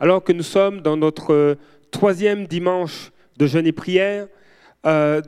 [0.00, 1.54] alors que nous sommes dans notre euh,
[1.90, 4.28] troisième dimanche de jeûne et prière,
[4.86, 5.20] euh,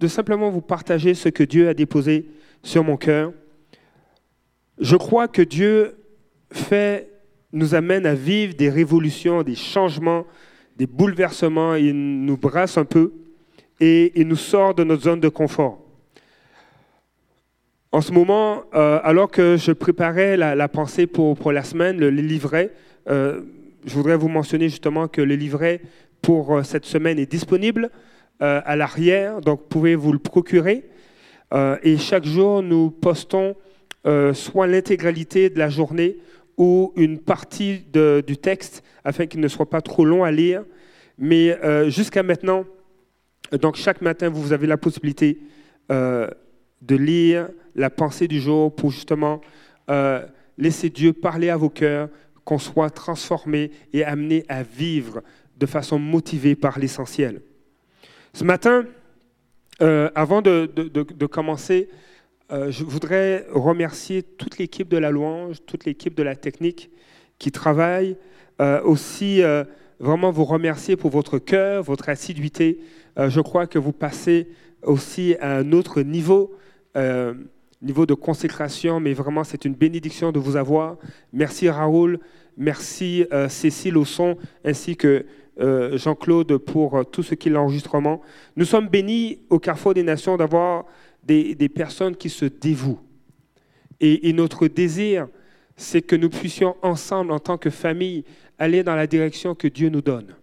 [0.00, 2.26] de simplement vous partager ce que Dieu a déposé
[2.62, 3.32] sur mon cœur.
[4.78, 5.96] Je crois que Dieu
[6.52, 7.10] fait,
[7.52, 10.26] nous amène à vivre des révolutions, des changements,
[10.76, 11.74] des bouleversements.
[11.74, 13.12] Il nous brasse un peu
[13.80, 15.80] et il nous sort de notre zone de confort.
[17.92, 22.10] En ce moment, euh, alors que je préparais la, pensée pour, pour, la semaine, le,
[22.10, 22.72] livret,
[23.08, 23.42] euh,
[23.84, 25.80] je voudrais vous mentionner justement que le livret
[26.22, 27.90] pour euh, cette semaine est disponible
[28.38, 30.84] à l'arrière, donc pouvez-vous le procurer.
[31.82, 33.56] et chaque jour, nous postons
[34.34, 36.18] soit l'intégralité de la journée
[36.58, 37.86] ou une partie
[38.26, 40.64] du texte afin qu'il ne soit pas trop long à lire.
[41.16, 42.66] Mais jusqu'à maintenant,
[43.52, 45.38] donc chaque matin, vous avez la possibilité
[45.88, 46.28] de
[46.94, 49.40] lire la pensée du jour pour justement
[49.90, 50.24] euh,
[50.58, 52.08] laisser Dieu parler à vos cœurs,
[52.46, 55.22] qu'on soit transformé et amené à vivre
[55.58, 57.42] de façon motivée par l'essentiel.
[58.32, 58.86] Ce matin,
[59.82, 61.90] euh, avant de, commencer,
[62.50, 66.90] euh, je voudrais remercier toute l'équipe de la louange, toute l'équipe de la technique
[67.38, 68.16] qui travaille,
[68.84, 69.42] aussi
[70.00, 72.80] vraiment vous remercier pour votre cœur, votre assiduité.
[73.18, 74.48] je crois que vous passez
[74.82, 76.56] aussi à un autre niveau
[76.96, 77.34] euh,
[77.86, 80.96] niveau de consécration, mais vraiment c'est une bénédiction de vous avoir.
[81.32, 82.18] Merci Raoul,
[82.56, 85.24] merci euh, Cécile au son, ainsi que
[85.58, 88.20] euh, Jean-Claude pour tout ce qui est l'enregistrement.
[88.56, 90.84] Nous sommes bénis au Carrefour des Nations d'avoir
[91.22, 93.00] des, personnes qui se dévouent.
[94.00, 95.28] Et, et notre désir,
[95.76, 98.24] c'est que nous puissions ensemble, en tant que famille,
[98.58, 100.34] aller dans la direction que Dieu nous donne.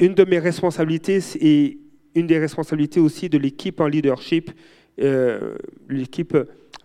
[0.00, 1.78] une de mes responsabilités et
[2.14, 4.50] une des responsabilités aussi de l'équipe en leadership,
[5.00, 5.56] euh,
[5.88, 6.36] l'équipe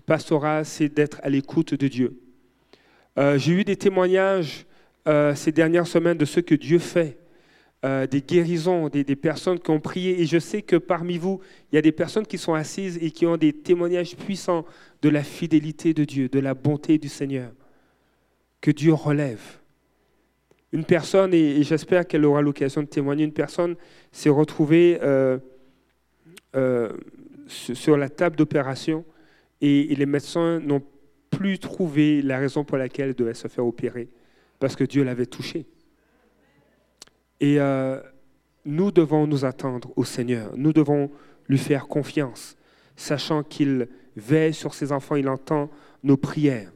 [0.05, 2.19] pastorale, c'est d'être à l'écoute de Dieu.
[3.17, 4.65] Euh, j'ai eu des témoignages
[5.07, 7.17] euh, ces dernières semaines de ce que Dieu fait,
[8.09, 10.21] des guérisons, des, personnes qui ont prié.
[10.21, 13.11] Et je sais que parmi vous, il y a des personnes qui sont assises et
[13.11, 14.65] qui ont des témoignages puissants
[15.01, 17.51] de la fidélité de Dieu, de la bonté du Seigneur,
[18.61, 19.41] que Dieu relève.
[20.71, 23.75] Une personne, et, j'espère qu'elle aura l'occasion de témoigner, une personne
[24.13, 24.97] s'est retrouvée
[27.53, 29.05] sur la table d'opération
[29.61, 30.83] et, les médecins n'ont
[31.29, 34.09] plus trouvé la raison pour laquelle elle devait se faire opérer,
[34.59, 35.65] parce que Dieu l'avait touchée.
[37.39, 37.99] Et euh,
[38.65, 41.09] nous devons nous attendre au Seigneur, nous devons
[41.47, 42.55] lui faire confiance,
[42.95, 45.71] sachant qu'il veille sur ses enfants, il entend
[46.03, 46.71] nos prières.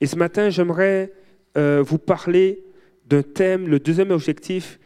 [0.00, 1.12] Et ce matin, j'aimerais
[1.56, 2.64] euh, vous parler
[3.06, 4.78] d'un thème, le deuxième objectif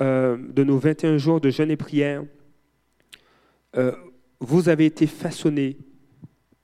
[0.00, 2.24] euh, de nos 21 jours de jeûne et prière
[4.40, 5.76] vous avez été façonné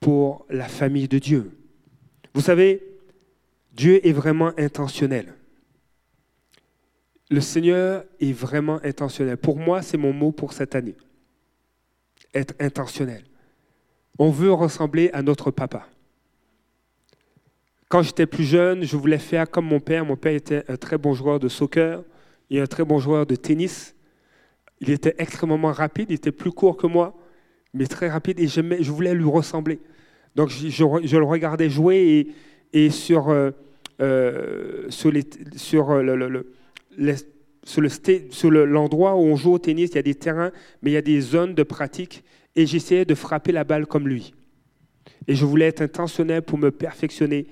[0.00, 1.50] pour la famille de Dieu.
[2.34, 2.82] Vous savez,
[3.72, 5.34] Dieu est vraiment intentionnel.
[7.30, 9.36] Le Seigneur est vraiment intentionnel.
[9.36, 10.96] Pour moi, c'est mon mot pour cette année.
[12.34, 13.24] Être intentionnel.
[14.18, 15.86] On veut ressembler à notre papa.
[17.88, 20.04] Quand j'étais plus jeune, je voulais faire comme mon père.
[20.04, 22.02] Mon père était un très bon joueur de soccer
[22.50, 23.94] et un très bon joueur de tennis.
[24.80, 27.14] Il était extrêmement rapide, il était plus court que moi
[27.74, 29.80] mais très rapide, et je, voulais lui ressembler.
[30.34, 32.34] Donc je, le regardais jouer,
[32.72, 33.50] et, sur, euh,
[34.00, 35.12] euh, sur,
[35.56, 36.44] sur, euh, le, le,
[36.98, 40.52] le, l'endroit où on joue au tennis, il y a des terrains,
[40.82, 42.24] mais il y a des zones de pratique,
[42.56, 44.34] et j'essayais de frapper la balle comme lui.
[45.26, 47.46] Et je voulais être intentionnel pour me perfectionner.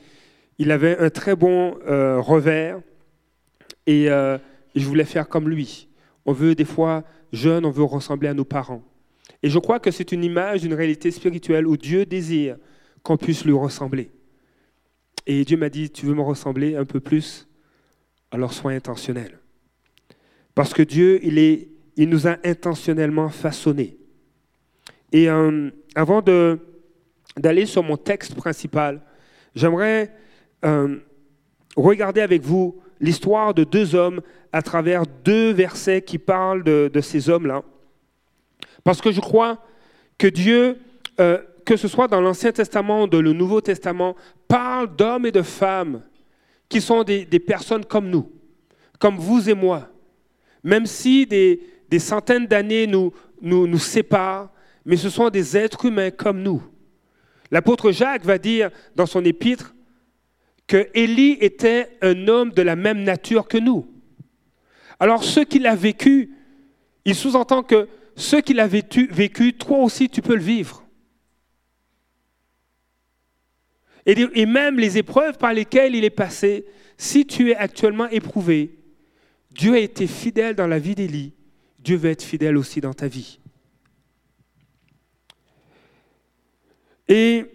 [0.58, 2.80] Il avait un très bon revers,
[3.86, 5.88] et je voulais faire comme lui.
[6.26, 8.82] On veut des fois, jeune, on veut ressembler à nos parents.
[9.42, 12.56] Et je crois que c'est une image d'une réalité spirituelle où Dieu désire
[13.02, 14.10] qu'on puisse lui ressembler.
[15.26, 17.48] Et Dieu m'a dit, tu veux me ressembler un peu plus?
[18.30, 19.38] Alors sois intentionnel.
[20.54, 23.96] Parce que Dieu, il, est, il nous a intentionnellement façonnés.
[25.12, 26.22] Et euh, avant
[27.36, 29.00] d'aller sur mon texte principal,
[29.54, 30.12] j'aimerais
[30.64, 30.98] euh,
[31.76, 34.20] regarder avec vous l'histoire de deux hommes
[34.52, 37.64] à travers deux versets qui parlent de, de ces hommes-là.
[38.84, 39.58] Parce que je crois
[40.18, 40.78] que Dieu,
[41.18, 44.16] euh, que ce soit dans l'Ancien Testament ou dans le Nouveau Testament,
[44.48, 46.02] parle d'hommes et de femmes
[46.68, 48.30] qui sont des, personnes comme nous,
[48.98, 49.88] comme vous et moi.
[50.62, 51.60] Même si des,
[51.98, 53.12] centaines d'années nous,
[53.42, 54.50] nous, nous séparent,
[54.84, 56.62] mais ce sont des êtres humains comme nous.
[57.50, 59.74] L'apôtre Jacques va dire dans son épître
[60.66, 63.88] que Élie était un homme de la même nature que nous.
[65.00, 66.30] Alors ce qu'il a vécu,
[67.04, 70.84] il sous-entend que ce qu'il a vécu, toi aussi, tu peux le vivre.
[74.06, 76.66] Et, même les épreuves par lesquelles il est passé,
[76.96, 78.78] Si tu es actuellement éprouvé,
[79.52, 81.32] Dieu a été fidèle dans la vie d'Élie,
[81.78, 83.40] Dieu veut être fidèle aussi dans ta vie.
[87.08, 87.46] Et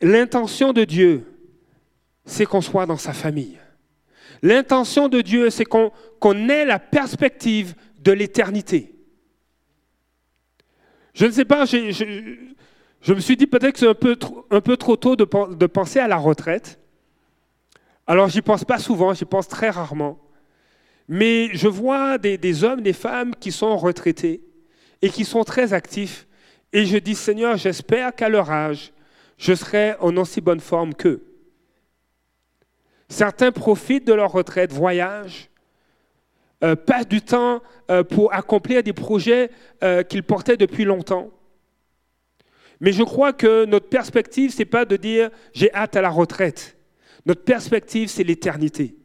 [0.00, 1.26] l'intention de Dieu,
[2.24, 3.58] c'est qu'on soit dans sa famille.
[4.40, 5.92] L'intention de Dieu, c'est qu'on
[6.48, 8.95] ait la perspective de l'éternité.
[11.16, 14.18] Je ne sais pas, je, me suis dit peut-être que c'est un peu,
[14.50, 16.78] un peu trop tôt de, de penser à la retraite.
[18.06, 20.18] Alors j'y pense pas souvent, j'y pense très rarement.
[21.08, 24.42] Mais je vois des, hommes, des femmes qui sont retraités
[25.00, 26.26] et qui sont très actifs.
[26.74, 28.92] Et je dis, Seigneur, j'espère qu'à leur âge,
[29.38, 31.24] je serai en aussi bonne forme qu'eux.
[33.08, 35.48] Certains profitent de leur retraite, voyagent,
[36.64, 39.50] euh, passent du temps euh, pour accomplir des projets
[39.84, 41.30] euh, qu'ils portaient depuis longtemps.
[42.80, 46.10] Mais je crois que notre perspective, ce n'est pas de dire j'ai hâte à la
[46.10, 46.76] retraite.
[47.26, 48.96] Notre perspective, c'est l'éternité.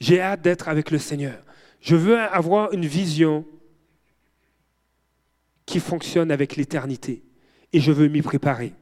[0.00, 1.38] J'ai hâte d'être avec le Seigneur.
[1.80, 3.44] Je veux avoir une vision
[5.66, 7.22] qui fonctionne avec l'éternité.
[7.72, 8.72] Et je veux m'y préparer.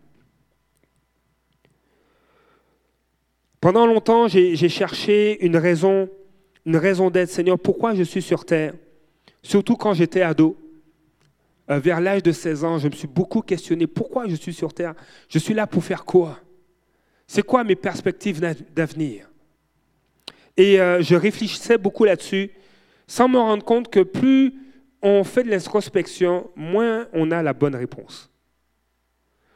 [3.61, 6.11] Pendant longtemps, j'ai cherché une raison,
[6.67, 8.75] une raison d'être, Seigneur, pourquoi je suis sur terre?
[9.43, 10.57] Surtout quand j'étais ado.
[11.71, 14.73] Euh, vers l'âge de 16 ans, je me suis beaucoup questionné pourquoi je suis sur
[14.73, 14.95] terre?
[15.29, 16.39] Je suis là pour faire quoi?
[17.27, 18.41] C'est quoi mes perspectives
[18.75, 19.31] d'avenir?
[20.57, 22.51] Et euh, je réfléchissais beaucoup là-dessus,
[23.07, 24.55] sans me rendre compte que plus
[25.03, 28.31] on fait de l'introspection, moins on a la bonne réponse.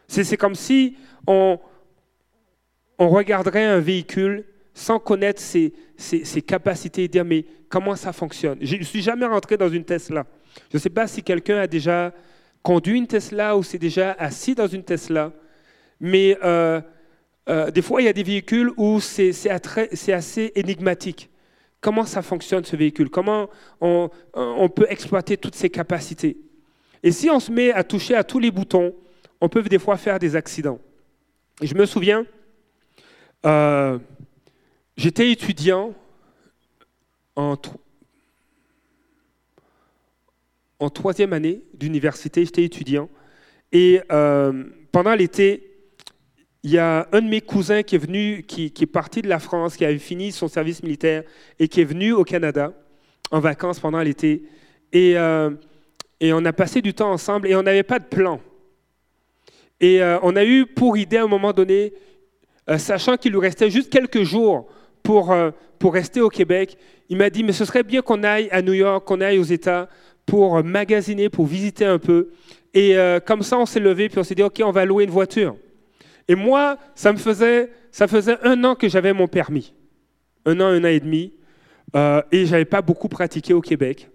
[0.07, 0.97] C'est comme si
[1.27, 1.59] on,
[2.99, 4.47] on regarderait un véhicule
[4.79, 5.73] sans connaître ses,
[6.47, 8.59] capacités et dire mais comment ça fonctionne?
[8.61, 10.25] Je ne suis jamais rentré dans une Tesla.
[10.71, 12.13] Je ne sais pas si quelqu'un a déjà
[12.63, 15.33] conduit une Tesla ou s'est déjà assis dans une Tesla,
[15.99, 16.81] mais euh,
[17.49, 21.29] euh, des fois, il y a des véhicules où c'est assez énigmatique.
[21.81, 23.11] Comment ça fonctionne ce véhicule?
[23.11, 23.51] Comment
[23.81, 24.09] on,
[24.69, 26.37] peut exploiter toutes ses capacités?
[27.03, 28.95] Et si on se met à toucher à tous les boutons,
[29.41, 30.79] on peut des fois faire des accidents.
[31.63, 32.25] Je me souviens,
[33.45, 33.99] euh,
[34.99, 35.95] j'étais étudiant
[37.37, 37.56] en,
[40.91, 43.09] troisième année d'université, j'étais étudiant.
[43.71, 45.71] Et euh, pendant l'été,
[46.65, 49.39] il y a un de mes cousins qui est venu, qui, est parti de la
[49.39, 51.23] France, qui avait fini son service militaire
[51.61, 52.73] et qui est venu au Canada
[53.31, 54.43] en vacances pendant l'été.
[54.93, 55.50] Et, euh,
[56.21, 58.41] on a passé du temps ensemble et on n'avait pas de plan.
[59.79, 61.93] Et euh, on a eu pour idée à un moment donné,
[62.77, 64.69] sachant qu'il lui restait juste quelques jours
[65.09, 65.35] pour,
[65.79, 66.77] pour rester au Québec,
[67.09, 69.43] il m'a dit, mais ce serait bien qu'on aille à New York, qu'on aille aux
[69.43, 69.89] États
[70.27, 72.29] pour magasiner, pour visiter un peu.
[72.75, 72.95] Et
[73.25, 75.57] comme ça, on s'est levé, puis on s'est dit, OK, on va louer une voiture.
[76.29, 79.73] Et moi, ça me faisait, ça faisait un an que j'avais mon permis.
[80.45, 81.33] Un an, un an et demi.
[81.97, 84.11] Euh, et je n'avais pas beaucoup pratiqué au Québec.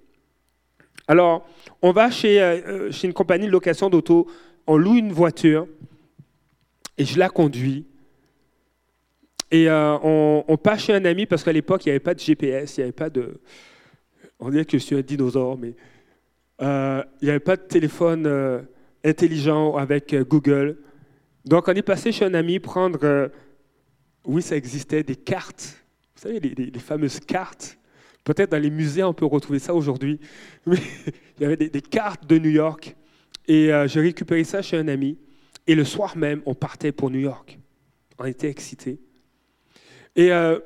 [1.08, 1.50] Alors,
[1.82, 4.28] on va chez, euh, chez une compagnie de location d'auto,
[4.68, 5.68] on loue une voiture
[7.00, 7.88] et je la conduis.
[9.52, 12.20] Et euh, on, on, chez un ami parce qu'à l'époque, il n'y avait pas de
[12.20, 13.40] GPS, il n'y avait pas de...
[14.40, 15.76] On dirait que je suis un dinosaure, mais
[16.60, 18.66] il n'y avait pas de téléphone
[19.04, 20.78] intelligent avec Google.
[21.46, 23.28] Donc, on est passé chez un ami prendre, euh,
[24.26, 25.84] oui, ça existait, des cartes.
[26.16, 27.78] Vous savez, les, fameuses cartes.
[28.24, 30.20] Peut-être dans les musées, on peut retrouver ça aujourd'hui.
[30.66, 30.78] Mais
[31.38, 32.96] il y avait des, cartes de New York.
[33.48, 35.18] Et euh, j'ai récupéré ça chez un ami.
[35.68, 37.60] Et le soir même, on partait pour New York.
[38.18, 39.00] On était excités.
[40.16, 40.60] Et, euh,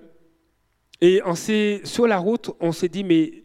[1.84, 3.44] sur la route, on s'est dit, mais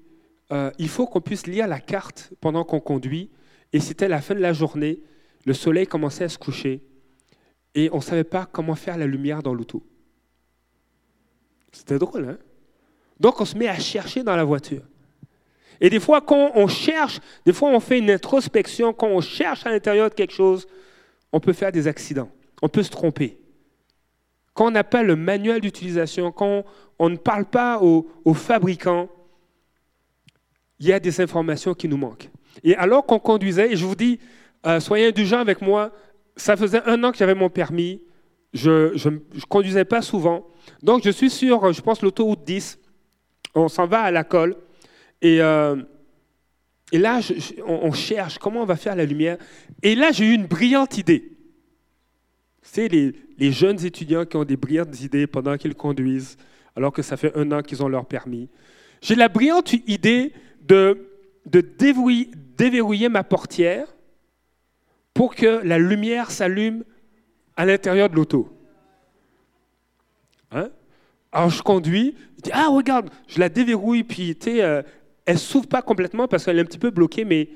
[0.78, 3.30] il faut qu'on puisse lire la carte pendant qu'on conduit.
[3.72, 5.00] Et c'était la fin de la journée.
[5.46, 6.82] Le soleil commençait à se coucher
[7.74, 9.82] et on ne savait pas comment faire la lumière dans l'auto.
[11.72, 12.38] C'était drôle, hein?
[13.18, 14.82] Donc on se met à chercher dans la voiture.
[15.80, 19.64] Et des fois, quand on cherche, des fois on fait une introspection, quand on cherche
[19.66, 20.66] à l'intérieur de quelque chose,
[21.32, 22.30] on peut faire des accidents,
[22.60, 23.38] on peut se tromper.
[24.54, 26.64] Quand on n'a pas le manuel d'utilisation, quand
[26.98, 29.08] on ne parle pas aux, fabricants,
[30.78, 32.30] il y a des informations qui nous manquent.
[32.62, 34.18] Et alors qu'on conduisait, et je vous dis,
[34.66, 35.92] euh, soyez indulgents avec moi,
[36.36, 38.02] ça faisait un an que j'avais mon permis.
[38.52, 39.18] Je ne
[39.48, 40.46] conduisais pas souvent.
[40.82, 42.78] Donc, je suis sur, je pense, l'autoroute 10.
[43.54, 44.56] On s'en va à la colle.
[45.22, 45.76] Et, euh,
[46.92, 47.20] et là,
[47.66, 49.38] on, cherche comment on va faire la lumière.
[49.82, 51.31] Et là, j'ai eu une brillante idée.
[52.62, 56.36] C'est les, les jeunes étudiants qui ont des brillantes idées pendant qu'ils conduisent,
[56.76, 58.48] alors que ça fait un an qu'ils ont leur permis.
[59.02, 61.08] J'ai la brillante idée de,
[61.44, 63.88] déverrouiller ma portière
[65.12, 66.84] pour que la lumière s'allume
[67.56, 68.48] à l'intérieur de l'auto.
[70.52, 70.70] Hein?
[71.32, 74.82] Alors je conduis, Il dit, ah, regarde, je la déverrouille, puis tu sais, euh,
[75.26, 77.48] elle s'ouvre pas complètement parce qu'elle est un petit peu bloquée, mais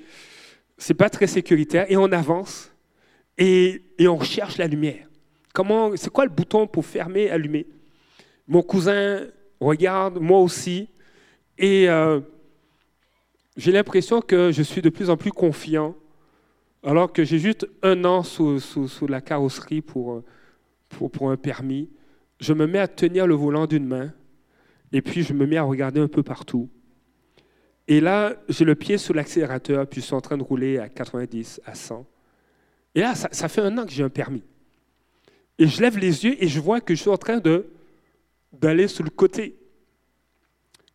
[0.78, 1.86] c'est pas très sécuritaire.
[1.88, 2.72] Et on avance
[3.38, 5.06] et, on recherche la lumière.
[5.52, 7.66] Comment, c'est quoi le bouton pour fermer, allumer?
[8.46, 9.26] Mon cousin
[9.60, 10.88] regarde, moi aussi,
[11.58, 12.20] et euh,
[13.56, 15.96] j'ai l'impression que je suis de plus en plus confiant,
[16.82, 20.22] alors que j'ai juste un an sous, sous, la carrosserie pour,
[20.88, 21.88] pour, pour un permis.
[22.38, 24.12] Je me mets à tenir le volant d'une main,
[24.92, 26.68] et puis je me mets à regarder un peu partout.
[27.88, 30.88] Et là, j'ai le pied sous l'accélérateur, puis je suis en train de rouler à
[30.88, 32.06] 90, à 100.
[32.96, 34.42] Et là, ça, fait un an que j'ai un permis.
[35.58, 37.38] Et je lève les yeux et je vois que je suis en train
[38.54, 39.54] d'aller sur le côté.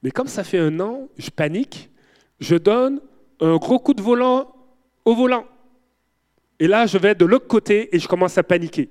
[0.01, 1.91] Mais comme ça fait un an, je panique,
[2.39, 3.00] je donne
[3.39, 4.51] un gros coup de volant
[5.05, 5.46] au volant.
[6.60, 8.89] Et là, je vais de l'autre côté et je commence à paniquer.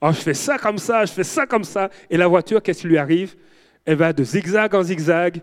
[0.00, 1.90] Alors, je fais ça comme ça, je fais ça comme ça.
[2.08, 3.36] Et la voiture, qu'est-ce qui lui arrive?
[3.84, 5.42] Elle va de zigzag en zigzag.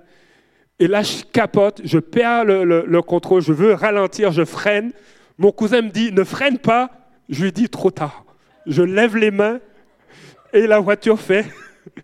[0.80, 4.92] Et là, je capote, je perds le, contrôle, je veux ralentir, je freine.
[5.38, 6.90] Mon cousin me dit, ne freine pas.
[7.30, 8.26] Je lui dis, trop tard.
[8.66, 9.60] Je lève les mains
[10.54, 11.46] et la voiture fait,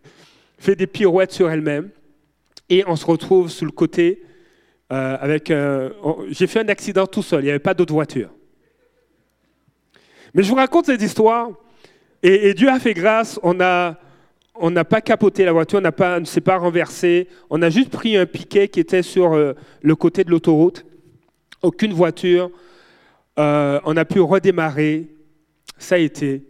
[0.57, 1.89] fait des pirouettes sur elle-même.
[2.69, 4.23] Et on se retrouve sous le côté
[4.91, 5.51] euh, avec...
[6.29, 8.29] J'ai fait un accident tout seul, il n'y avait pas d'autre voiture.
[10.33, 11.49] Mais je vous raconte cette histoire.
[12.21, 13.97] Et, Dieu a fait grâce, on a
[14.61, 18.17] on n'a pas capoté la voiture, on ne s'est pas renversé, on a juste pris
[18.17, 20.85] un piquet qui était sur euh, le côté de l'autoroute.
[21.61, 22.51] Aucune voiture.
[23.39, 25.07] Euh, on a pu redémarrer.
[25.77, 26.43] Ça a été.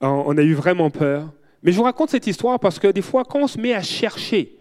[0.00, 1.32] On a eu vraiment peur.
[1.62, 3.82] Mais je vous raconte cette histoire parce que des fois, quand on se met à
[3.82, 4.56] chercher,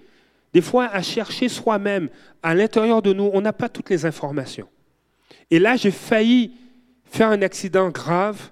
[0.53, 2.09] des fois à chercher soi-même
[2.41, 4.67] à l'intérieur de nous, on n'a pas toutes les informations.
[5.51, 6.53] Et là, j'ai failli
[7.03, 8.51] faire un accident grave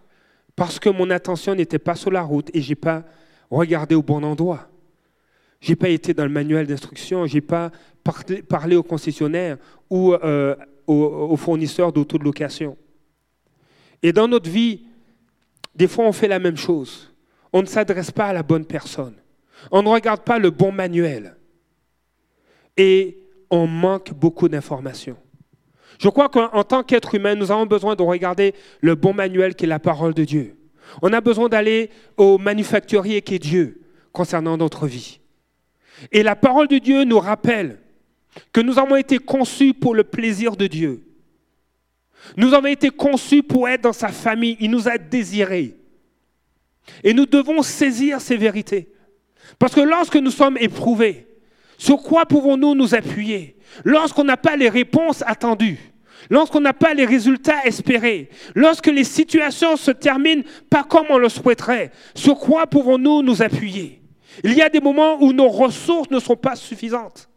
[0.56, 3.04] parce que mon attention n'était pas sur la route et j'ai pas
[3.50, 4.68] regardé au bon endroit.
[5.62, 7.72] Je n'ai pas été dans le manuel d'instruction, je n'ai pas
[8.50, 9.58] parlé au concessionnaire
[9.90, 10.56] ou euh,
[10.88, 12.78] au, fournisseur d'auto de location.
[14.02, 14.86] Et dans notre vie,
[15.76, 17.14] des fois, on fait la même chose.
[17.52, 19.16] On ne s'adresse pas à la bonne personne.
[19.72, 21.36] On ne regarde pas le bon manuel.
[22.76, 25.18] Et on manque beaucoup d'informations.
[26.00, 29.66] Je crois qu'en tant qu'être humain, nous avons besoin de regarder le bon manuel qui
[29.66, 30.58] est la parole de Dieu.
[31.02, 35.20] On a besoin d'aller au manufacturier qui est Dieu concernant notre vie.
[36.12, 37.80] Et la parole de Dieu nous rappelle
[38.52, 41.04] que nous avons été conçus pour le plaisir de Dieu.
[42.38, 44.58] Nous avons été conçus pour être dans sa famille.
[44.60, 45.78] Il nous a désirés.
[47.04, 48.90] Et nous devons saisir ces vérités.
[49.60, 51.28] Parce que lorsque nous sommes éprouvés,
[51.78, 53.58] sur quoi pouvons-nous nous appuyer?
[53.84, 55.94] Lorsqu'on n'a pas les réponses attendues,
[56.30, 61.30] lorsqu'on n'a pas les résultats espérés, lorsque les situations se terminent pas comme on le
[61.30, 64.02] souhaiterait, sur quoi pouvons-nous nous appuyer?
[64.44, 67.30] Il y a des moments où nos ressources ne sont pas suffisantes.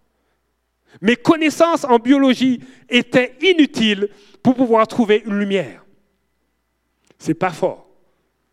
[1.01, 4.09] Mes connaissances en biologie étaient inutiles
[4.43, 5.85] pour pouvoir trouver une lumière.
[7.19, 7.89] C'est pas fort.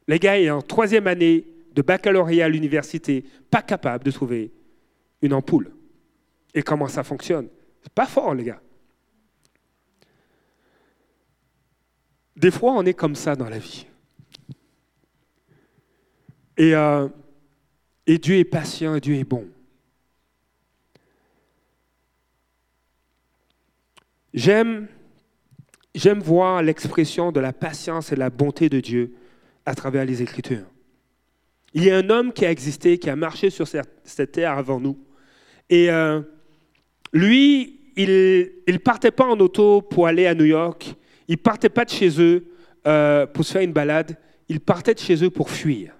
[0.07, 4.51] Les gars est en troisième année de baccalauréat à l'université, pas capable de trouver
[5.21, 5.71] une ampoule.
[6.53, 7.47] Et comment ça fonctionne?
[7.81, 8.61] C'est pas fort, les gars.
[12.35, 13.85] Des fois, on est comme ça dans la vie.
[16.57, 17.07] Et, euh,
[18.05, 19.47] et Dieu est patient Dieu est bon.
[24.33, 24.87] J'aime,
[26.21, 29.13] voir l'expression de la patience et de la bonté de Dieu
[29.65, 30.65] à travers les Écritures.
[31.73, 34.79] Il y a un homme qui a existé, qui a marché sur cette terre avant
[34.79, 34.97] nous.
[35.69, 36.21] Et euh,
[37.13, 40.95] lui, il ne partait pas en auto pour aller à New York.
[41.27, 42.45] Ils ne partaient pas de chez eux
[42.85, 44.17] euh, pour se faire une balade,
[44.49, 45.93] ils partaient de chez eux pour fuir.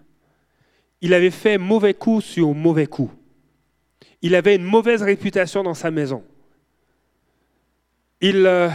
[1.02, 3.12] Il avait fait mauvais coup sur mauvais coup.
[4.22, 6.24] Il avait une mauvaise réputation dans sa maison.
[8.24, 8.70] Il, euh,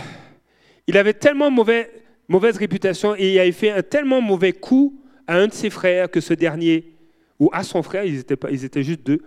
[0.86, 1.90] il avait tellement mauvais,
[2.28, 6.10] mauvaise réputation et il avait fait un tellement mauvais coup à un de ses frères
[6.10, 6.92] que ce dernier,
[7.38, 9.22] ou à son frère, ils étaient, pas, ils étaient juste deux,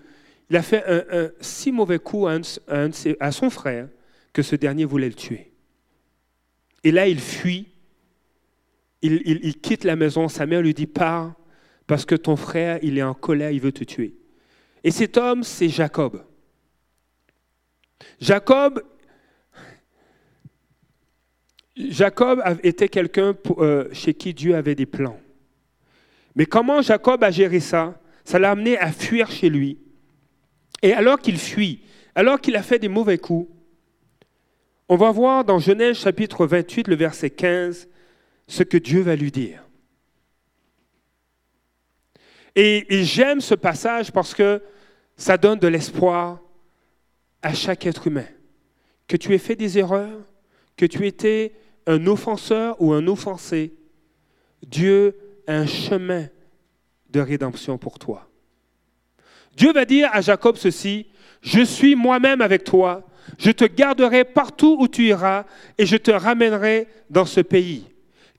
[0.52, 2.38] il a fait un, si mauvais coup à,
[3.20, 3.88] à son frère
[4.32, 5.52] que ce dernier voulait le tuer.
[6.84, 7.70] Et là, il fuit,
[9.02, 11.34] il, quitte la maison, sa mère lui dit, pars,
[11.88, 14.14] parce que ton frère, il est en colère, il veut te tuer.
[14.84, 16.24] Et cet homme, c'est Jacob.
[18.20, 18.84] Jacob,
[21.90, 25.20] Jacob était quelqu'un euh, chez qui Dieu avait des plans.
[26.36, 29.80] Mais comment Jacob a géré ça Ça l'a amené à fuir chez lui.
[30.82, 31.82] Et alors qu'il fuit,
[32.16, 33.50] alors qu'il a fait des mauvais coups,
[34.90, 37.88] on va voir dans Genèse chapitre 28, le verset 15,
[38.48, 39.64] ce que Dieu va lui dire.
[42.56, 44.62] Et, j'aime ce passage parce que
[45.16, 46.42] ça donne de l'espoir
[47.42, 48.28] à chaque être humain.
[49.08, 50.20] Que tu aies fait des erreurs,
[50.76, 51.54] que tu étais
[51.88, 53.74] un offenseur ou un offensé,
[54.66, 55.16] Dieu
[55.48, 56.28] a un chemin
[57.10, 58.30] de rédemption pour toi.
[59.56, 61.08] Dieu va dire à Jacob ceci,
[61.42, 63.08] je suis moi-même avec toi,
[63.38, 65.46] je te garderai partout où tu iras
[65.78, 67.88] et je te ramènerai dans ce pays.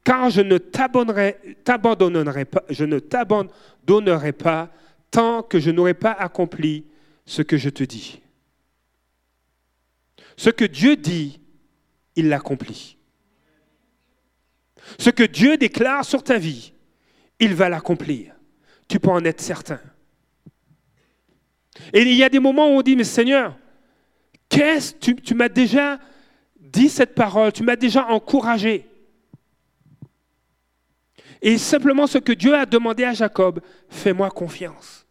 [0.05, 4.71] Car je ne t'abandonnerai pas, je ne t'abandonnerai pas
[5.11, 6.87] tant que je n'aurai pas accompli
[7.25, 8.21] ce que je te dis.
[10.37, 11.41] Ce que Dieu dit,
[12.17, 12.97] il l'accomplit.
[14.99, 16.73] Ce que Dieu déclare sur ta vie,
[17.39, 18.35] il va l'accomplir.
[18.89, 19.81] Tu peux en être certain.
[21.93, 23.57] Et il y a des moments où on dit, mais Seigneur,
[24.49, 25.99] qu'est-ce tu, tu m'as déjà
[26.59, 28.89] dit cette parole, tu m'as déjà encouragé.
[31.41, 35.07] Et simplement ce que Dieu a demandé à Jacob, fais-moi confiance.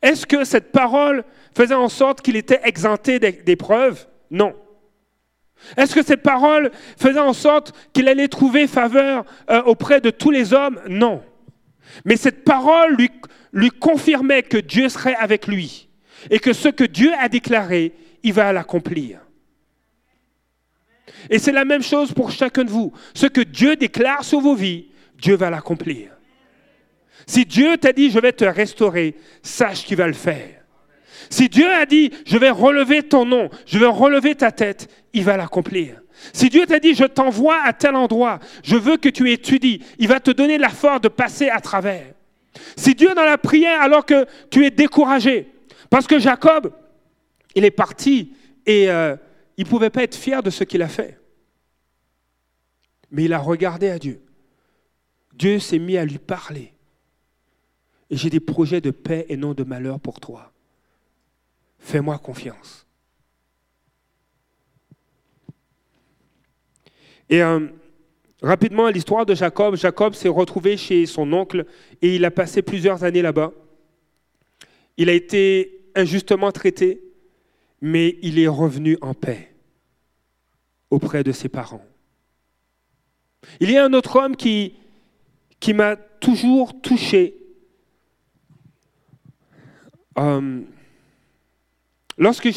[0.00, 1.24] Est-ce que cette parole
[1.54, 4.54] faisait en sorte qu'il était exempté d'épreuves Non.
[5.76, 10.30] Est-ce que cette parole faisait en sorte qu'il allait trouver faveur euh, auprès de tous
[10.30, 10.80] les hommes?
[10.88, 11.22] Non.
[12.04, 13.10] Mais cette parole lui,
[13.52, 15.88] lui confirmait que Dieu serait avec lui
[16.30, 19.20] et que ce que Dieu a déclaré, il va l'accomplir.
[21.28, 22.92] Et c'est la même chose pour chacun de vous.
[23.14, 26.10] Ce que Dieu déclare sur vos vies, Dieu va l'accomplir.
[27.26, 30.59] Si Dieu t'a dit, je vais te restaurer, sache qu'il va le faire.
[31.28, 35.24] Si Dieu a dit, je vais relever ton nom, je vais relever ta tête, il
[35.24, 36.00] va l'accomplir.
[36.32, 40.08] Si Dieu t'a dit, je t'envoie à tel endroit, je veux que tu étudies, il
[40.08, 42.14] va te donner la force de passer à travers.
[42.76, 45.48] Si Dieu dans la prière, alors que tu es découragé,
[45.88, 46.72] parce que Jacob,
[47.54, 48.32] il est parti
[48.66, 49.16] et euh,
[49.56, 51.18] il ne pouvait pas être fier de ce qu'il a fait.
[53.10, 54.20] Mais il a regardé à Dieu.
[55.34, 56.72] Dieu s'est mis à lui parler.
[58.08, 60.52] Et j'ai des projets de paix et non de malheur pour toi.
[61.80, 62.86] Fais-moi confiance.
[67.28, 67.68] Et euh,
[68.42, 69.76] rapidement, l'histoire de Jacob.
[69.76, 71.64] Jacob s'est retrouvé chez son oncle
[72.02, 73.52] et il a passé plusieurs années là-bas.
[74.96, 77.02] Il a été injustement traité,
[77.80, 79.54] mais il est revenu en paix
[80.90, 81.84] auprès de ses parents.
[83.60, 84.74] Il y a un autre homme qui,
[85.72, 87.34] m'a toujours touché.
[90.18, 90.60] Euh,
[92.20, 92.50] lorsque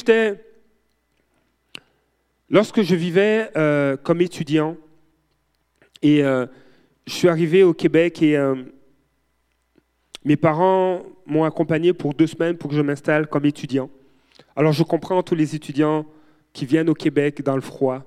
[2.82, 4.78] je vivais euh, comme étudiant
[6.02, 6.46] et euh,
[7.08, 8.38] je suis arrivé au Québec et
[10.26, 13.90] mes parents m'ont accompagné pour deux semaines pour que je m'installe comme étudiant.
[14.56, 16.06] Alors je comprends tous les étudiants
[16.52, 18.04] qui viennent au Québec dans le froid,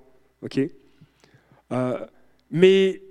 [2.50, 3.02] mais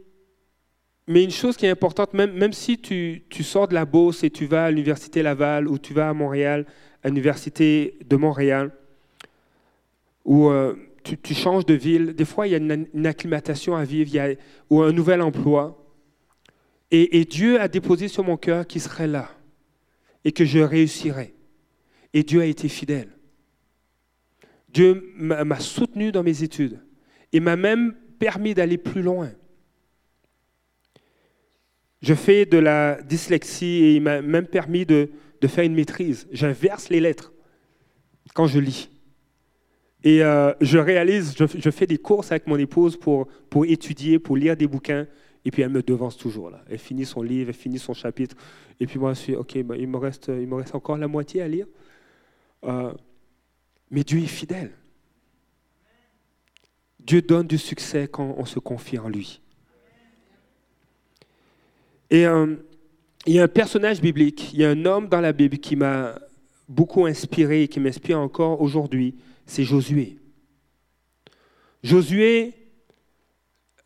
[1.08, 4.24] mais une chose qui est importante, même, même si tu, tu, sors de la Beauce
[4.24, 6.66] et tu vas à l'Université Laval ou tu vas à Montréal,
[7.04, 8.72] à l'Université de Montréal,
[10.24, 14.10] ou euh, tu, changes de ville, des fois il y a une, acclimatation à vivre,
[14.10, 14.30] il y a,
[14.70, 15.82] ou un nouvel emploi.
[16.90, 19.30] Et, et Dieu a déposé sur mon cœur qu'il serait là
[20.24, 21.34] et que je réussirais.
[22.14, 23.10] Et Dieu a été fidèle.
[24.70, 26.82] Dieu m'a soutenu dans mes études
[27.32, 29.32] et m'a même permis d'aller plus loin.
[32.02, 35.10] Je fais de la dyslexie et il m'a même permis de,
[35.48, 36.28] faire une maîtrise.
[36.32, 37.32] J'inverse les lettres
[38.34, 38.90] quand je lis.
[40.04, 43.28] Et euh, je réalise, je, fais des courses avec mon épouse pour,
[43.66, 45.08] étudier, pour lire des bouquins.
[45.44, 46.50] Et puis elle me devance toujours.
[46.50, 46.64] Là.
[46.68, 48.36] Elle finit son livre, elle finit son chapitre.
[48.80, 51.08] Et puis moi, je suis, OK, bah, il, me reste, il me reste encore la
[51.08, 51.68] moitié à lire.
[52.64, 52.92] Euh,
[53.92, 54.72] mais Dieu est fidèle.
[57.00, 59.42] Dieu donne du succès quand on se confie en lui.
[62.10, 62.56] Et euh,
[63.26, 65.76] il y a un personnage biblique, il y a un homme dans la Bible qui
[65.76, 66.20] m'a
[66.68, 69.16] beaucoup inspiré et qui m'inspire encore aujourd'hui,
[69.46, 70.18] c'est Josué.
[71.84, 72.54] Josué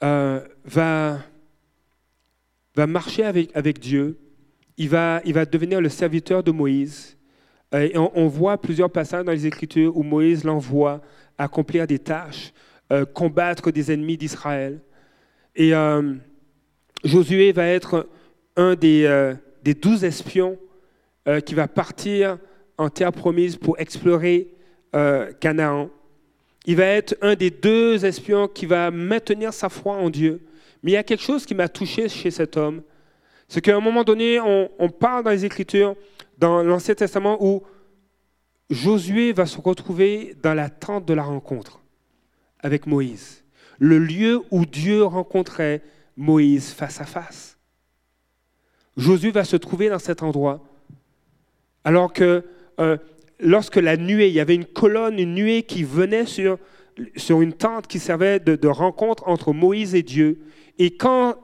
[0.04, 1.20] euh, va,
[2.76, 4.18] va marcher avec, avec Dieu,
[4.78, 7.18] il va, il va devenir le serviteur de Moïse.
[7.74, 11.02] Euh, on, voit plusieurs passages dans les Écritures où Moïse l'envoie
[11.38, 12.52] accomplir des tâches,
[13.14, 14.82] combattre des ennemis d'Israël.
[15.56, 15.74] Et
[17.04, 18.08] Josué va être
[18.56, 19.34] un des, euh,
[19.64, 20.58] des douze espions
[21.28, 22.38] euh, qui va partir
[22.78, 24.50] en terre promise pour explorer
[24.96, 25.90] euh, Canaan.
[26.66, 30.42] Il va être un des deux espions qui va maintenir sa foi en Dieu.
[30.84, 32.82] Mais il y a quelque chose qui m'a touché chez cet homme.
[33.48, 35.96] C'est qu'à un moment donné, on, on parle dans les Écritures,
[36.38, 37.64] dans l'Ancien Testament, où
[38.70, 41.82] Josué va se retrouver dans la tente de la rencontre
[42.60, 43.44] avec Moïse,
[43.80, 45.82] le lieu où Dieu rencontrait
[46.20, 47.58] Moïse face à face.
[48.98, 50.62] Josué va se trouver dans cet endroit
[51.86, 52.44] Alors que
[52.82, 52.98] euh,
[53.40, 56.60] lorsque la nuée, il y avait une colonne, une nuée qui venait sur,
[57.30, 60.42] une tente qui servait de, rencontre entre Moïse et Dieu.
[60.78, 61.36] Et quand,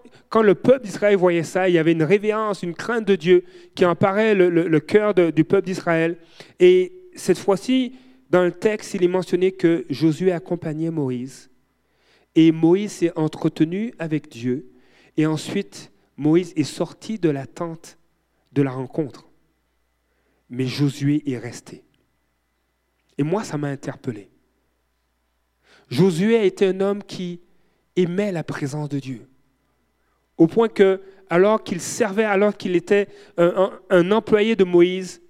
[0.43, 3.85] le peuple d'Israël voyait ça, il y avait une révérence, une crainte de Dieu qui
[3.85, 6.17] emparait le, le, cœur du peuple d'Israël.
[6.59, 7.95] Et cette fois-ci,
[8.29, 11.49] dans le texte, il est mentionné que Josué accompagnait Moïse.
[12.35, 14.69] Et Moïse s'est entretenu avec Dieu.
[15.17, 17.97] Et ensuite, Moïse est sorti de la tente
[18.51, 19.27] de la rencontre.
[20.49, 21.83] Mais Josué est resté.
[23.17, 24.29] Et moi, ça m'a interpellé.
[25.89, 27.41] Josué a été un homme qui
[27.95, 29.27] aimait la présence de Dieu.
[30.37, 35.21] Au point que, alors qu'il servait, alors qu'il était un, employé de Moïse,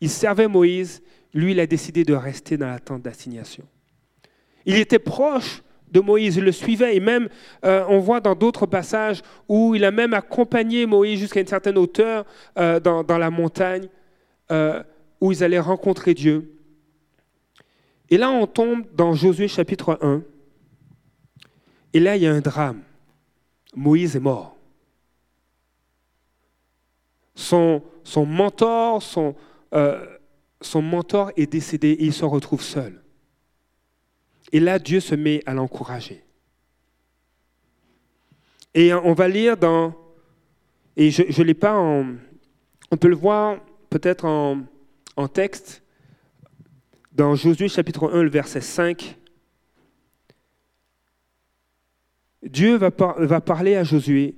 [0.00, 1.02] il servait Moïse,
[1.34, 3.64] lui, il a décidé de rester dans la tente d'assignation.
[4.64, 7.28] Il était proche de Moïse, il le suivait, et même
[7.64, 11.78] euh, on voit dans d'autres passages où il a même accompagné Moïse jusqu'à une certaine
[11.78, 12.24] hauteur
[12.58, 13.88] euh, dans, la montagne,
[14.50, 14.82] euh,
[15.20, 16.52] où ils allaient rencontrer Dieu.
[18.10, 20.22] Et là, on tombe dans Josué chapitre 1.
[21.92, 22.82] Et là, il y a un drame.
[23.74, 24.56] Moïse est mort.
[27.34, 27.82] Son,
[28.16, 33.02] mentor, son mentor est décédé et il se retrouve seul.
[34.52, 36.22] Et là, Dieu se met à l'encourager.
[38.74, 39.94] Et on va lire dans,
[40.96, 42.14] et je ne l'ai pas en,
[42.90, 45.82] on peut le voir peut-être en, texte,
[47.12, 49.16] dans Josué chapitre 1, le verset 5,
[52.42, 54.36] Dieu va parler à Josué.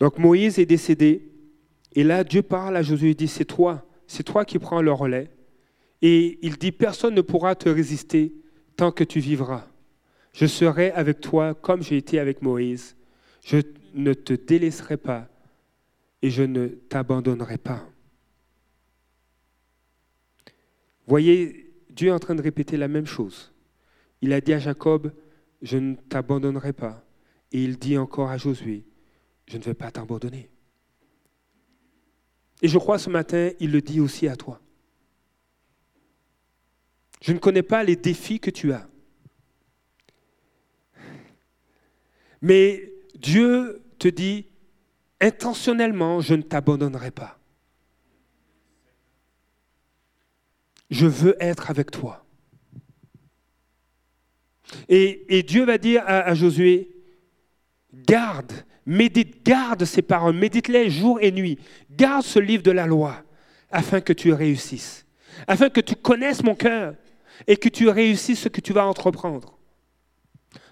[0.00, 1.31] Donc Moïse est décédé.
[1.94, 4.92] Et là, Dieu parle à Josué et dit, c'est toi, c'est toi qui prends le
[4.92, 5.30] relais.
[6.00, 8.32] Et il dit, personne ne pourra te résister
[8.76, 9.66] tant que tu vivras.
[10.32, 12.96] Je serai avec toi comme j'ai été avec Moïse.
[13.44, 13.58] Je
[13.94, 15.28] ne te délaisserai pas
[16.22, 17.86] et je ne t'abandonnerai pas.
[21.06, 23.52] Voyez, Dieu est en train de répéter la même chose.
[24.22, 25.12] Il a dit à Jacob,
[25.60, 27.04] je ne t'abandonnerai pas.
[27.50, 28.84] Et il dit encore à Josué,
[29.46, 30.48] je ne vais pas t'abandonner.
[32.62, 34.60] Et je crois ce matin, il le dit aussi à toi.
[37.20, 38.88] Je ne connais pas les défis que tu as.
[42.40, 44.46] Mais Dieu te dit,
[45.20, 47.38] intentionnellement, je ne t'abandonnerai pas.
[50.90, 52.24] Je veux être avec toi.
[54.88, 56.90] Et, Dieu va dire à, Josué,
[57.92, 58.52] garde,
[58.86, 61.58] médite, garde ces paroles, médite-les jour et nuit.
[61.90, 63.22] Garde ce livre de la loi
[63.70, 65.06] afin que tu réussisses,
[65.46, 66.94] afin que tu connaisses mon cœur
[67.46, 69.58] et que tu réussisses ce que tu vas entreprendre.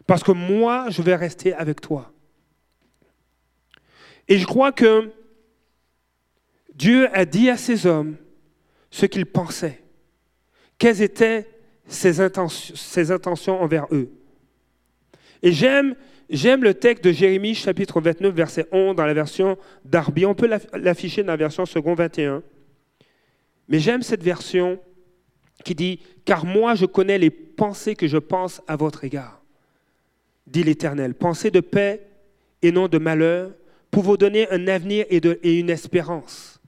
[0.07, 2.13] Parce que moi, je vais rester avec toi.
[4.29, 5.13] Et je crois que
[6.75, 8.17] Dieu a dit à ces hommes
[8.91, 9.83] ce qu'ils pensaient,
[10.79, 11.49] quelles étaient
[11.87, 12.75] ses intentions,
[13.13, 14.11] intentions envers eux.
[15.43, 15.95] Et j'aime,
[16.31, 20.25] j'aime le texte de Jérémie chapitre 29 verset 11 dans la version Darby.
[20.25, 22.43] On peut l'afficher dans la version second 21.
[23.69, 24.81] Mais j'aime cette version
[25.65, 29.43] qui dit, car moi je connais les pensées que je pense à votre égard,
[30.47, 32.07] dit l'Éternel, pensées de paix
[32.63, 33.53] et non de malheur,
[33.91, 36.61] pour vous donner un avenir et, une espérance.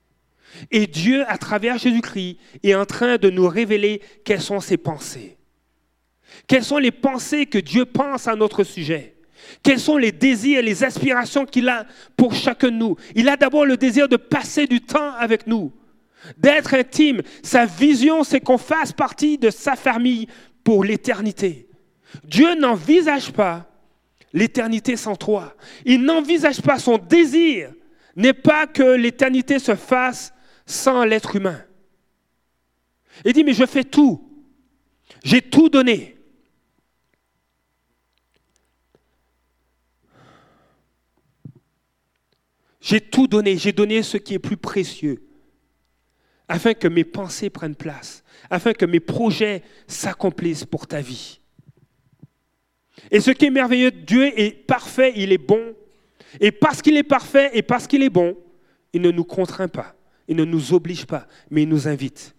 [0.71, 5.39] Et Dieu, à travers Jésus-Christ, est en train de nous révéler quelles sont ses pensées.
[6.47, 9.15] Quelles sont les pensées que Dieu pense à notre sujet
[9.63, 12.97] Quels sont les désirs, et les aspirations qu'il a pour chacun de nous?
[13.15, 15.73] Il a d'abord le désir de passer du temps avec nous,
[16.37, 17.23] d'être intime.
[17.43, 20.27] Sa vision, c'est qu'on fasse partie de sa famille
[20.65, 21.69] pour l'éternité.
[22.25, 23.69] Dieu n'envisage pas
[24.33, 25.55] l'éternité sans toi.
[25.85, 27.73] Il n'envisage pas son désir
[28.17, 30.33] n'est pas que l'éternité se fasse
[30.67, 31.61] sans l'être humain.
[33.25, 34.29] Il dit, mais je fais tout.
[35.25, 36.17] J'ai tout donné.
[42.83, 43.57] J'ai tout donné.
[43.57, 45.23] J'ai donné ce qui est plus précieux
[46.49, 51.41] afin que mes pensées prennent place, afin que mes projets s'accomplissent pour ta vie.
[53.11, 55.75] Et ce qui est merveilleux, Dieu est parfait, il est bon.
[56.41, 58.37] Et parce qu'il est parfait et parce qu'il est bon,
[58.93, 59.95] il ne nous contraint pas,
[60.29, 62.35] il ne nous oblige pas, mais il nous invite.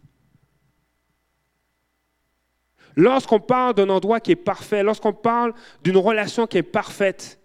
[2.96, 5.54] Lorsqu'on parle d'un endroit qui est parfait, lorsqu'on parle
[5.84, 7.40] d'une relation qui est parfaite,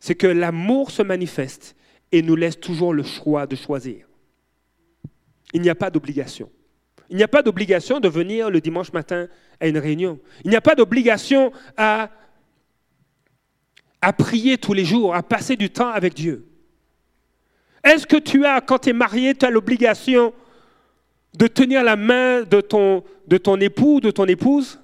[0.00, 1.76] c'est que l'amour se manifeste
[2.12, 4.06] et nous laisse toujours le choix de choisir.
[5.52, 6.50] Il n'y a pas d'obligation.
[7.10, 9.28] Il n'y a pas d'obligation de venir le dimanche matin
[9.60, 10.18] à une réunion.
[10.44, 12.10] Il n'y a pas d'obligation à
[14.00, 16.46] à prier tous les jours, à passer du temps avec Dieu
[17.82, 20.32] Est-ce que tu as, quand tu es marié, tu as l'obligation
[21.34, 24.78] de tenir la main de ton, de ton époux, de ton épouse?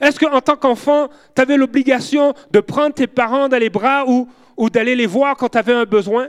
[0.00, 4.28] Est-ce qu'en tant qu'enfant, tu avais l'obligation de prendre tes parents dans les bras ou,
[4.56, 6.28] ou d'aller les voir quand tu avais un besoin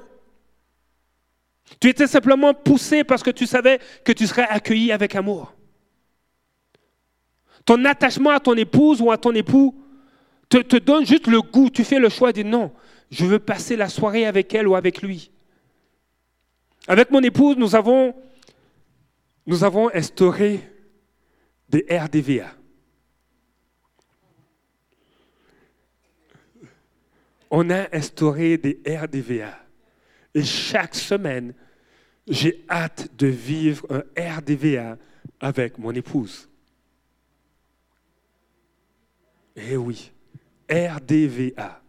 [1.80, 5.54] Tu étais simplement poussé parce que tu savais que tu serais accueilli avec amour.
[7.66, 9.76] Ton attachement à ton épouse ou à ton époux
[10.50, 11.70] te, donne juste le goût.
[11.70, 12.72] Tu fais le choix de non,
[13.12, 15.32] je veux passer la soirée avec elle ou avec lui.
[16.88, 18.16] Avec mon épouse, nous avons,
[19.46, 20.62] nous avons instauré
[21.68, 22.57] des RDVA.
[27.50, 29.58] On a instauré des RDVA.
[30.34, 31.54] Et chaque semaine,
[32.28, 34.98] j'ai hâte de vivre un RDVA
[35.40, 36.50] avec mon épouse.
[39.56, 40.12] Eh oui,
[40.70, 41.82] RDVA.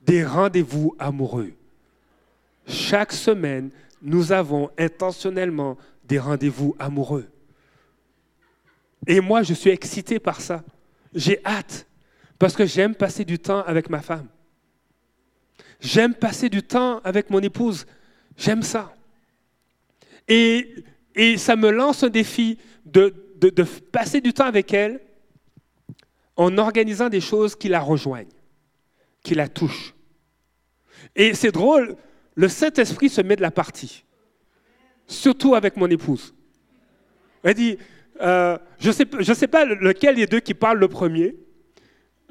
[0.00, 1.52] Des rendez-vous amoureux.
[2.66, 7.28] Chaque semaine, nous avons intentionnellement des rendez-vous amoureux.
[9.06, 10.64] Et moi, je suis excité par ça.
[11.14, 11.86] J'ai hâte
[12.42, 14.26] parce que j'aime passer du temps avec ma femme.
[15.78, 17.86] J'aime passer du temps avec mon épouse.
[18.36, 18.96] J'aime ça.
[20.26, 20.84] Et,
[21.36, 23.14] ça me lance un défi de,
[23.92, 25.00] passer du temps avec elle
[26.34, 28.34] en organisant des choses qui la rejoignent,
[29.22, 29.94] qui la touchent.
[31.14, 31.94] Et c'est drôle,
[32.34, 34.04] le Saint-Esprit se met de la partie,
[35.06, 36.34] surtout avec mon épouse.
[37.44, 37.78] Elle dit,
[38.20, 41.36] euh, je ne sais, sais pas lequel des deux qui parle le premier,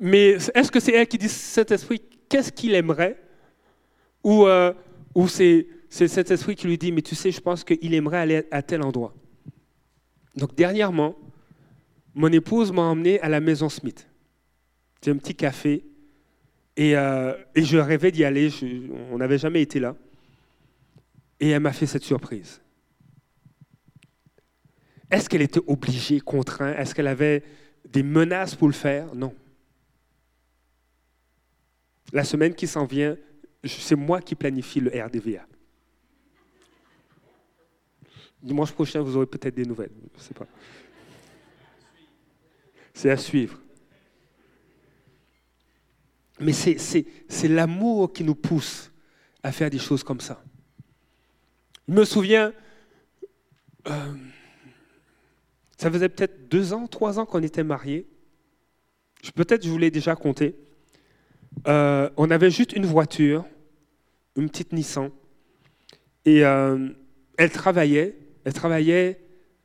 [0.02, 3.18] mais est-ce que c'est elle qui dit Saint-Esprit, qu'est-ce qu'il aimerait?
[4.24, 4.74] Ou, euh,
[5.14, 8.48] ou c'est, c'est Saint-Esprit qui lui dit, mais tu sais, je pense qu'il aimerait aller
[8.50, 9.14] à tel endroit.
[10.36, 11.16] Donc dernièrement,
[12.16, 14.08] mon épouse m'a emmené à la maison Smith.
[15.02, 15.84] C'est un petit café.
[16.76, 18.50] Et, euh, et je rêvais d'y aller.
[19.12, 19.96] on n'avait jamais été là.
[21.40, 22.60] Et elle m'a fait cette surprise.
[25.12, 26.76] Est-ce qu'elle était obligée, contrainte?
[26.80, 27.44] Est-ce qu'elle avait
[27.88, 29.14] des menaces pour le faire?
[29.14, 29.36] Non.
[32.12, 33.18] La semaine qui s'en vient,
[33.64, 35.46] c'est moi qui planifie le RDVA.
[38.42, 39.92] Dimanche prochain, vous aurez peut-être des nouvelles.
[40.18, 40.48] Je sais pas.
[42.94, 43.60] C'est à suivre.
[46.40, 48.92] Mais c'est l'amour qui nous pousse
[49.44, 50.44] à faire des choses comme ça.
[51.88, 52.52] Je me souviens,
[53.88, 54.14] euh,
[55.78, 58.08] ça faisait peut-être deux ans, trois ans qu'on était mariés.
[59.36, 60.56] Peut-être je vous l'ai déjà compté.
[61.68, 63.46] Euh, on avait juste une voiture,
[64.36, 65.12] une petite Nissan,
[66.26, 66.90] et euh,
[67.38, 69.20] elle travaillait elle travaillait,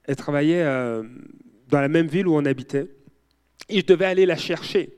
[0.04, 1.02] elle travaillait euh,
[1.68, 2.88] dans la même ville où on habitait.
[3.70, 4.92] Et je devais aller la chercher.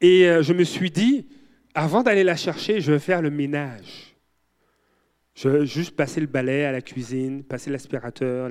[0.00, 1.26] Et je me suis dit,
[1.74, 4.14] avant d'aller la chercher, je vais faire le ménage.
[5.34, 8.48] Je vais juste passer le balai à la cuisine, passer l'aspirateur,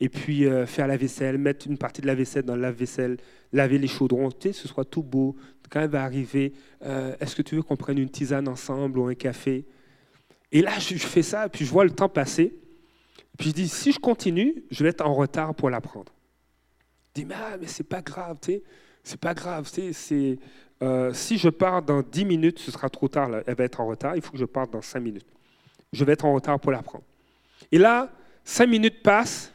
[0.00, 3.16] et puis euh, faire la vaisselle, mettre une partie de la vaisselle dans la vaisselle
[3.52, 5.36] laver les chaudrons, tu sais, ce soit tout beau.
[5.70, 9.14] Quand elle va arriver, est-ce que tu veux qu'on prenne une tisane ensemble ou un
[9.14, 9.64] café?
[10.52, 12.54] Et là, je fais ça, puis je vois le temps passer.
[13.36, 16.12] Puis je dis, si je continue, je vais être en retard pour l'apprendre.
[17.08, 18.62] Je dis, mais, ah, mais c'est pas grave, tu sais,
[19.02, 20.38] c'est pas grave, tu sais,
[20.82, 23.86] euh, si je pars dans 10 minutes, ce sera trop tard, elle va être en
[23.86, 25.26] retard, il faut que je parte dans 5 minutes.
[25.92, 27.04] Je vais être en retard pour l'apprendre.
[27.72, 28.10] Et là,
[28.44, 29.52] 5 minutes passent,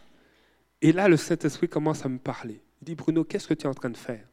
[0.82, 2.62] et là, le Saint-Esprit commence à me parler.
[2.82, 4.26] Il dit, Bruno, qu'est-ce que tu es en train de faire?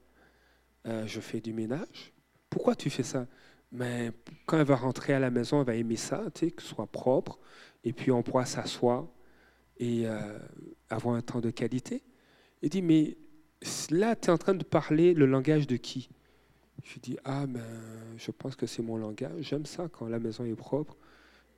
[0.86, 2.12] Euh, Je fais du ménage.
[2.48, 3.26] Pourquoi tu fais ça?
[3.70, 4.12] Mais
[4.46, 6.68] quand elle va rentrer à la maison, elle va aimer ça, tu sais, que ce
[6.68, 7.38] soit propre,
[7.84, 9.06] et puis on pourra s'asseoir
[9.78, 10.38] et euh,
[10.88, 12.02] avoir un temps de qualité.
[12.62, 13.16] Il dit, mais
[13.90, 16.08] là, tu es en train de parler le langage de qui?
[16.82, 17.60] Je dis, ah ben,
[18.16, 19.34] je pense que c'est mon langage.
[19.40, 20.96] J'aime ça quand la maison est propre.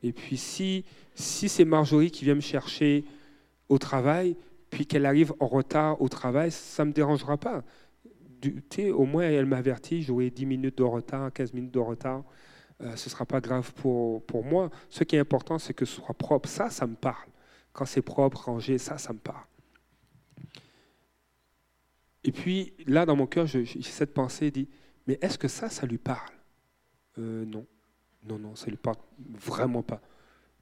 [0.03, 3.05] Et puis si, si c'est Marjorie qui vient me chercher
[3.69, 4.37] au travail,
[4.71, 7.63] puis qu'elle arrive en retard au travail, ça ne me dérangera pas.
[8.41, 12.25] Du, au moins, elle m'avertit, j'aurai 10 minutes de retard, 15 minutes de retard.
[12.81, 14.71] Euh, ce ne sera pas grave pour, moi.
[14.89, 16.49] Ce qui est important, c'est que ce soit propre.
[16.49, 17.29] Ça, ça me parle.
[17.73, 19.45] Quand c'est propre, rangé, ça, ça me parle.
[22.25, 24.69] Et puis, là, dans mon cœur, j'ai cette pensée, dit,
[25.07, 26.33] mais est-ce que ça, ça lui parle?
[27.19, 27.67] Euh, Non.
[28.23, 30.01] Non, non, ça lui parle vraiment pas.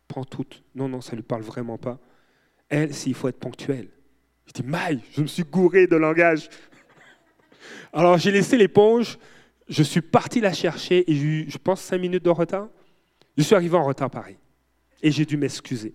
[0.06, 0.62] Prends toutes.
[0.74, 1.98] Non, non, ça lui parle vraiment pas.
[2.68, 3.88] Elle, s'il faut être ponctuel.
[4.48, 6.48] Je dis, maille, je me suis gouré de langage.
[7.92, 9.18] Alors, j'ai laissé l'éponge,
[9.68, 12.68] je suis parti la chercher et j'ai eu, je pense, cinq minutes de retard.
[13.36, 14.38] Je suis arrivé en retard pareil.
[15.02, 15.94] Et j'ai dû m'excuser.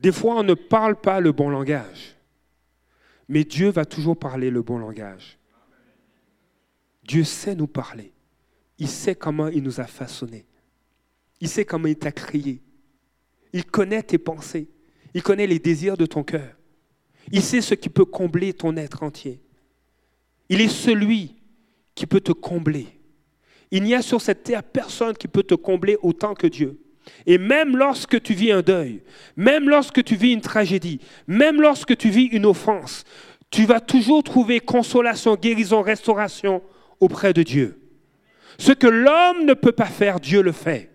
[0.00, 2.16] Des fois, on ne parle pas le bon langage.
[3.28, 5.38] Mais Dieu va toujours parler le bon langage.
[7.02, 8.12] Dieu sait nous parler.
[8.78, 10.46] Il sait comment il nous a façonnés.
[11.40, 12.62] Il sait comment il t'a créé.
[13.52, 14.68] Il connaît tes pensées.
[15.14, 16.55] Il connaît les désirs de ton cœur.
[17.32, 19.40] Il sait ce qui peut combler ton être entier.
[20.48, 21.36] Il est celui
[21.94, 22.86] qui peut te combler.
[23.70, 26.78] Il n'y a sur cette terre personne qui peut te combler autant que Dieu.
[27.26, 29.02] Et même lorsque tu vis un deuil,
[29.36, 33.04] même lorsque tu vis une tragédie, même lorsque tu vis une offense,
[33.50, 36.62] tu vas toujours trouver consolation, guérison, restauration
[37.00, 37.80] auprès de Dieu.
[38.58, 40.90] Ce que l'homme ne peut pas faire, Dieu le fait.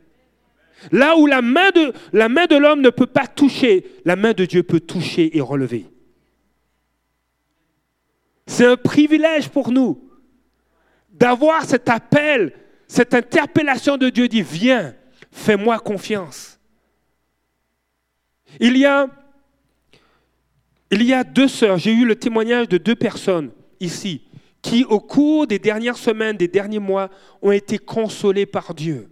[0.92, 4.80] Là où la main de, l'homme ne peut pas toucher, la main de Dieu peut
[4.80, 5.86] toucher et relever.
[8.52, 9.98] C'est un privilège pour nous
[11.10, 12.52] d'avoir cet appel,
[12.86, 14.94] cette interpellation de Dieu dit, viens,
[15.32, 16.60] fais-moi confiance.
[18.60, 19.08] Il y a,
[20.92, 24.28] il y a deux sœurs, j'ai eu le témoignage de deux personnes ici,
[24.62, 27.10] qui au cours des dernières semaines, des derniers mois,
[27.42, 29.10] ont été consolées par Dieu.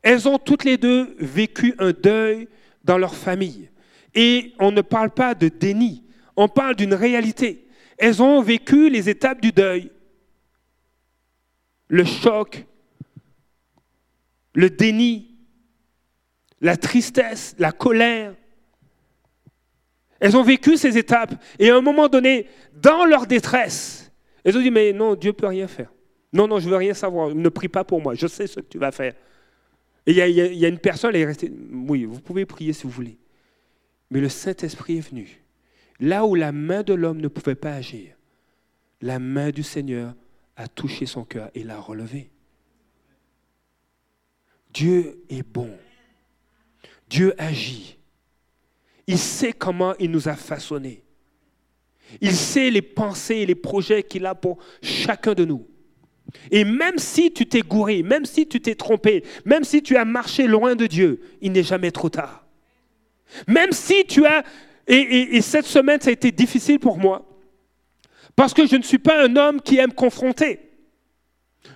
[0.00, 2.48] Elles ont toutes les deux vécu un deuil
[2.84, 3.68] dans leur famille.
[4.14, 6.04] Et on ne parle pas de déni,
[6.36, 7.66] on parle d'une réalité.
[8.00, 9.92] Elles ont vécu les étapes du deuil,
[11.88, 12.64] le choc,
[14.54, 15.36] le déni,
[16.62, 18.34] la tristesse, la colère.
[20.18, 24.10] Elles ont vécu ces étapes et à un moment donné, dans leur détresse,
[24.44, 25.92] elles ont dit, mais non, Dieu ne peut rien faire.
[26.32, 27.34] Non, non, je ne veux rien savoir.
[27.34, 28.14] Ne prie pas pour moi.
[28.14, 29.12] Je sais ce que tu vas faire.
[30.06, 31.52] Et il y, a une personne, elle est restée.
[31.70, 33.18] Oui, vous pouvez prier si vous voulez.
[34.10, 35.39] Mais le Saint-Esprit est venu.
[36.00, 38.14] Là où la main de l'homme ne pouvait pas agir,
[39.02, 40.14] la main du Seigneur
[40.56, 42.30] a touché son cœur et l'a relevé.
[44.72, 45.70] Dieu est bon.
[47.08, 47.98] Dieu agit.
[49.06, 51.02] Il sait comment il nous a façonnés.
[52.20, 55.66] Il sait les pensées et les projets qu'il a pour chacun de nous.
[56.50, 60.04] Et même si tu t'es gouré, même si tu t'es trompé, même si tu as
[60.04, 62.46] marché loin de Dieu, il n'est jamais trop tard.
[63.46, 64.44] Même si tu as...
[64.92, 67.24] Et, cette semaine, ça a été difficile pour moi,
[68.34, 70.58] parce que je ne suis pas un homme qui aime confronter.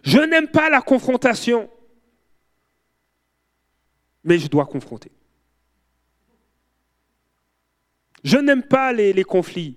[0.03, 1.71] Je n'aime pas la confrontation,
[4.25, 5.13] mais je dois confronter.
[8.25, 9.77] Je n'aime pas les, conflits,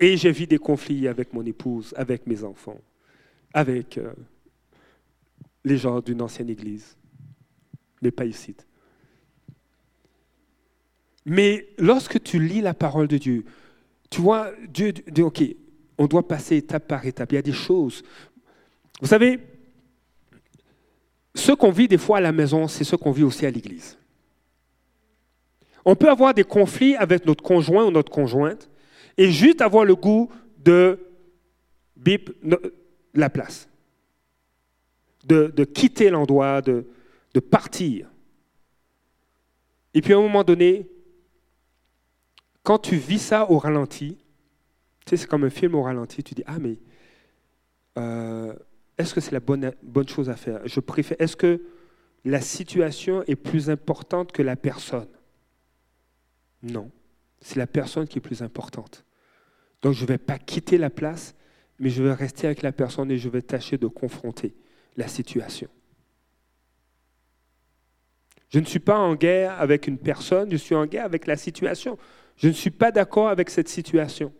[0.00, 2.80] et j'ai vu des conflits avec mon épouse, avec mes enfants
[3.52, 4.12] avec euh,
[5.64, 6.96] les gens d'une ancienne église,
[8.02, 8.54] mais pas ici.
[11.28, 13.44] Mais lorsque tu lis la parole de Dieu,
[14.08, 15.42] tu vois, Dieu dit, OK,
[15.98, 17.32] on doit passer étape par étape.
[17.32, 18.02] Il y a des choses.
[19.02, 19.38] Vous savez,
[21.34, 23.98] ce qu'on vit des fois à la maison, c'est ce qu'on vit aussi à l'église.
[25.84, 28.70] On peut avoir des conflits avec notre conjoint ou notre conjointe
[29.18, 30.30] et juste avoir le goût
[30.64, 30.98] de
[31.94, 32.30] bip,
[33.12, 33.68] la place,
[35.24, 36.86] de, quitter l'endroit, de,
[37.34, 38.08] de partir.
[39.92, 40.88] Et puis à un moment donné,
[42.68, 44.18] quand tu vis ça au ralenti,
[45.06, 46.78] tu sais, c'est comme un film au ralenti, tu dis, ah mais
[47.96, 48.54] euh,
[48.98, 50.60] est-ce que c'est la bonne, bonne chose à faire?
[50.66, 51.62] Je préfère, est-ce que
[52.26, 55.08] la situation est plus importante que la personne?
[56.62, 56.90] Non,
[57.40, 59.06] c'est la personne qui est plus importante.
[59.80, 61.34] Donc je ne vais pas quitter la place,
[61.78, 64.54] mais je vais rester avec la personne et je vais tâcher de confronter
[64.98, 65.70] la situation.
[68.50, 71.38] Je ne suis pas en guerre avec une personne, je suis en guerre avec la
[71.38, 71.96] situation.
[72.38, 74.32] Je ne suis pas d'accord avec cette situation.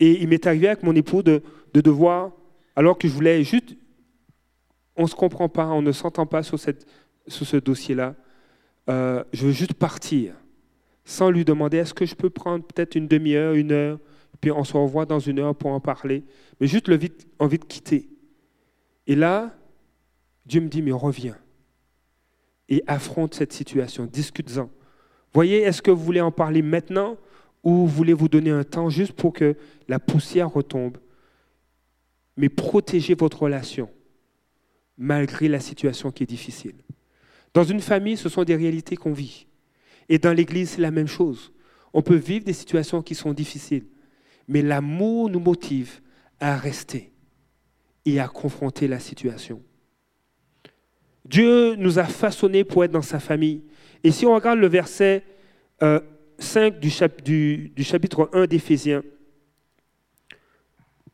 [0.00, 2.32] Et il m'est arrivé avec mon époux de, devoir,
[2.74, 3.76] alors que je voulais juste,
[4.96, 6.86] on ne se comprend pas, on ne s'entend pas sur, cette,
[7.28, 8.16] sur ce dossier-là,
[8.88, 10.34] euh, je veux juste partir,
[11.04, 13.98] sans lui demander est-ce que je peux prendre peut-être une demi-heure, une heure,
[14.40, 16.24] puis on se revoit dans une heure pour en parler,
[16.60, 16.98] mais juste le
[17.38, 18.08] envie de quitter.
[19.06, 19.54] Et là,
[20.46, 21.36] Dieu me dit, mais reviens
[22.68, 24.68] et affronte cette situation, discute-en.
[25.32, 27.16] Voyez, est-ce que vous voulez en parler maintenant
[27.62, 29.56] ou voulez-vous donner un temps juste pour que
[29.88, 30.98] la poussière retombe?
[32.36, 33.90] Mais protégez votre relation
[34.96, 36.74] malgré la situation qui est difficile.
[37.54, 39.46] Dans une famille, ce sont des réalités qu'on vit.
[40.08, 41.52] Et dans l'Église, c'est la même chose.
[41.92, 43.86] On peut vivre des situations qui sont difficiles
[44.48, 46.00] mais l'amour nous motive
[46.40, 47.12] à rester
[48.04, 49.62] et à confronter la situation.
[51.24, 53.62] Dieu nous a façonnés pour être dans sa famille.
[54.04, 55.24] Et si on regarde le verset
[55.80, 59.02] 5 euh, du, du chapitre 1 d'Éphésiens,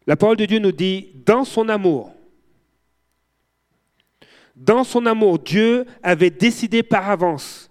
[0.06, 2.14] la parole de Dieu nous dit, dans son amour,
[4.54, 7.70] dans son amour, Dieu avait décidé par avance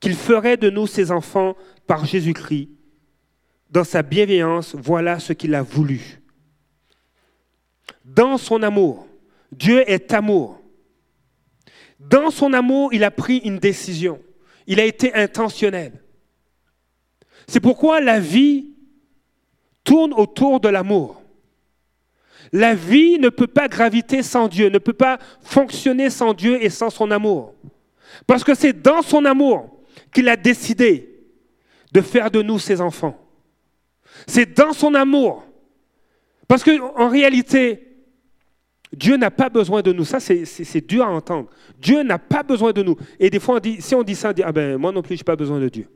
[0.00, 1.56] qu'il ferait de nous ses enfants
[1.86, 2.70] par Jésus-Christ.
[3.70, 6.20] Dans sa bienveillance, voilà ce qu'il a voulu.
[8.04, 9.06] Dans son amour,
[9.50, 10.61] Dieu est amour.
[12.08, 14.20] Dans son amour, il a pris une décision.
[14.66, 15.92] Il a été intentionnel.
[17.46, 18.70] C'est pourquoi la vie
[19.84, 21.22] tourne autour de l'amour.
[22.52, 26.70] La vie ne peut pas graviter sans Dieu, ne peut pas fonctionner sans Dieu et
[26.70, 27.54] sans son amour.
[28.26, 29.80] Parce que c'est dans son amour
[30.12, 31.08] qu'il a décidé
[31.92, 33.18] de faire de nous ses enfants.
[34.26, 35.44] C'est dans son amour.
[36.46, 37.91] Parce qu'en réalité,
[38.92, 40.04] Dieu n'a pas besoin de nous.
[40.04, 41.48] Ça, c'est dur à entendre.
[41.78, 42.96] Dieu n'a pas besoin de nous.
[43.18, 45.20] Et des fois, si on dit ça, on dit, ah ben, moi non plus, je
[45.20, 45.88] n'ai pas besoin de Dieu.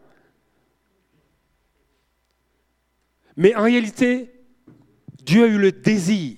[3.37, 4.33] Mais en réalité,
[5.23, 6.37] Dieu a eu le désir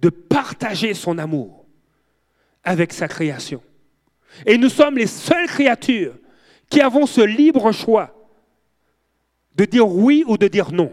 [0.00, 1.66] de partager son amour
[2.64, 3.62] avec sa création.
[4.44, 6.14] Et nous sommes les seules créatures
[6.68, 8.12] qui avons ce libre choix
[9.54, 10.92] de dire oui ou de dire non.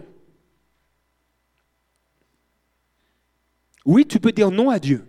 [3.89, 5.03] Oui, tu peux dire non à Dieu.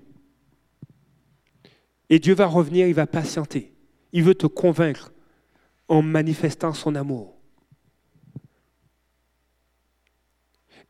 [2.09, 3.75] Et Dieu va revenir, il va patienter.
[4.11, 5.13] Il veut te convaincre
[5.87, 7.37] en manifestant son amour.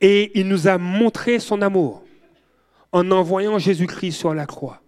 [0.01, 2.05] Et il nous a montré son amour
[2.93, 4.81] en envoyant Jésus-Christ sur la croix.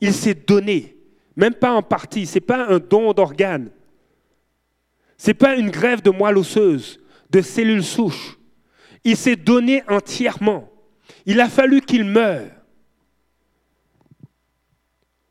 [0.00, 0.96] Il s'est donné,
[1.34, 3.72] même pas en partie, ce n'est pas un don d'organes,
[5.18, 7.00] ce n'est pas une grève de moelle osseuse,
[7.30, 8.38] de cellules souches.
[9.02, 10.70] Il s'est donné entièrement.
[11.26, 12.50] Il a fallu qu'il meure.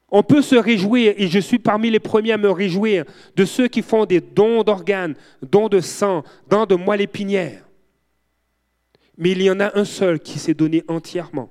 [0.09, 3.67] On peut se réjouir, et je suis parmi les premiers à me réjouir, de ceux
[3.67, 7.67] qui font des dons d'organes, dons de sang, dons de moelle épinière.
[9.17, 11.49] Mais il y en a un seul qui s'est donné entièrement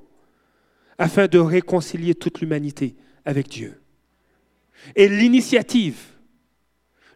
[0.98, 3.80] afin de réconcilier toute l'humanité avec Dieu.
[4.94, 5.98] Et l'initiative,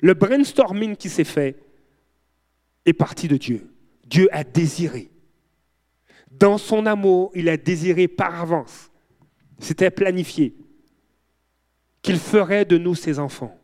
[0.01, 1.57] le brainstorming qui s'est fait
[2.87, 3.71] est parti de Dieu.
[4.07, 5.11] Dieu a désiré.
[6.39, 8.91] Dans son amour, il a désiré par avance.
[9.59, 10.55] C'était planifié
[12.01, 13.59] qu'il ferait de nous ses enfants.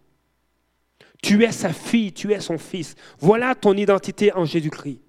[1.23, 2.97] Tu es sa fille, tu es son fils.
[3.19, 5.01] Voilà ton identité en Jésus-Christ.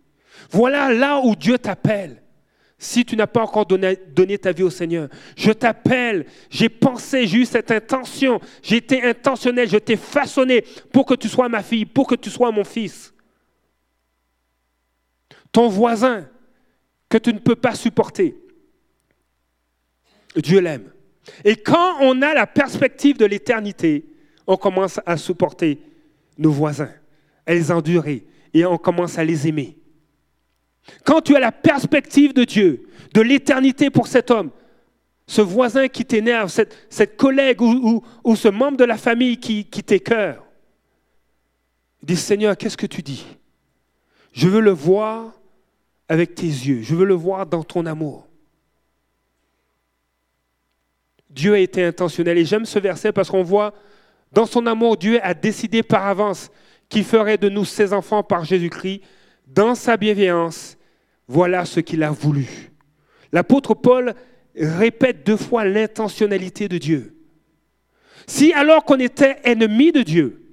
[0.52, 2.22] Voilà là où Dieu t'appelle.
[2.78, 7.40] Si tu n'as pas encore donné, ta vie au Seigneur, je t'appelle, j'ai pensé, j'ai
[7.40, 11.86] eu cette intention, j'ai été intentionnel, je t'ai façonné pour que tu sois ma fille,
[11.86, 13.14] pour que tu sois mon fils.
[15.52, 16.28] Ton voisin
[17.16, 18.36] que tu ne peux pas supporter,
[20.36, 20.92] Dieu l'aime.
[21.46, 24.06] Et quand on a la perspective de l'éternité,
[24.46, 25.80] on commence à supporter
[26.38, 26.92] nos voisins,
[27.46, 29.78] à les endurer et on commence à les aimer.
[31.06, 34.52] Quand tu as la perspective de Dieu, de l'éternité pour cet homme,
[35.26, 40.46] ce voisin qui t'énerve, cette, collègue ou, ce membre de la famille qui, qui t'écœure,
[42.04, 43.26] dis Seigneur, qu'est-ce que tu dis?
[44.34, 45.32] Je veux le voir
[46.08, 48.28] avec tes yeux, je veux le voir dans ton amour.
[51.30, 53.74] Dieu a été intentionnel et j'aime ce verset parce qu'on voit
[54.32, 56.52] dans son amour, Dieu a décidé par avance
[56.90, 59.02] qu'il ferait de nous ses enfants par Jésus-Christ
[59.48, 60.78] dans sa bienveillance,
[61.28, 62.72] voilà ce qu'il a voulu.
[63.32, 64.14] L'apôtre Paul
[64.56, 67.16] répète deux fois l'intentionnalité de Dieu.
[68.28, 70.45] Si alors qu'on était ennemi de Dieu,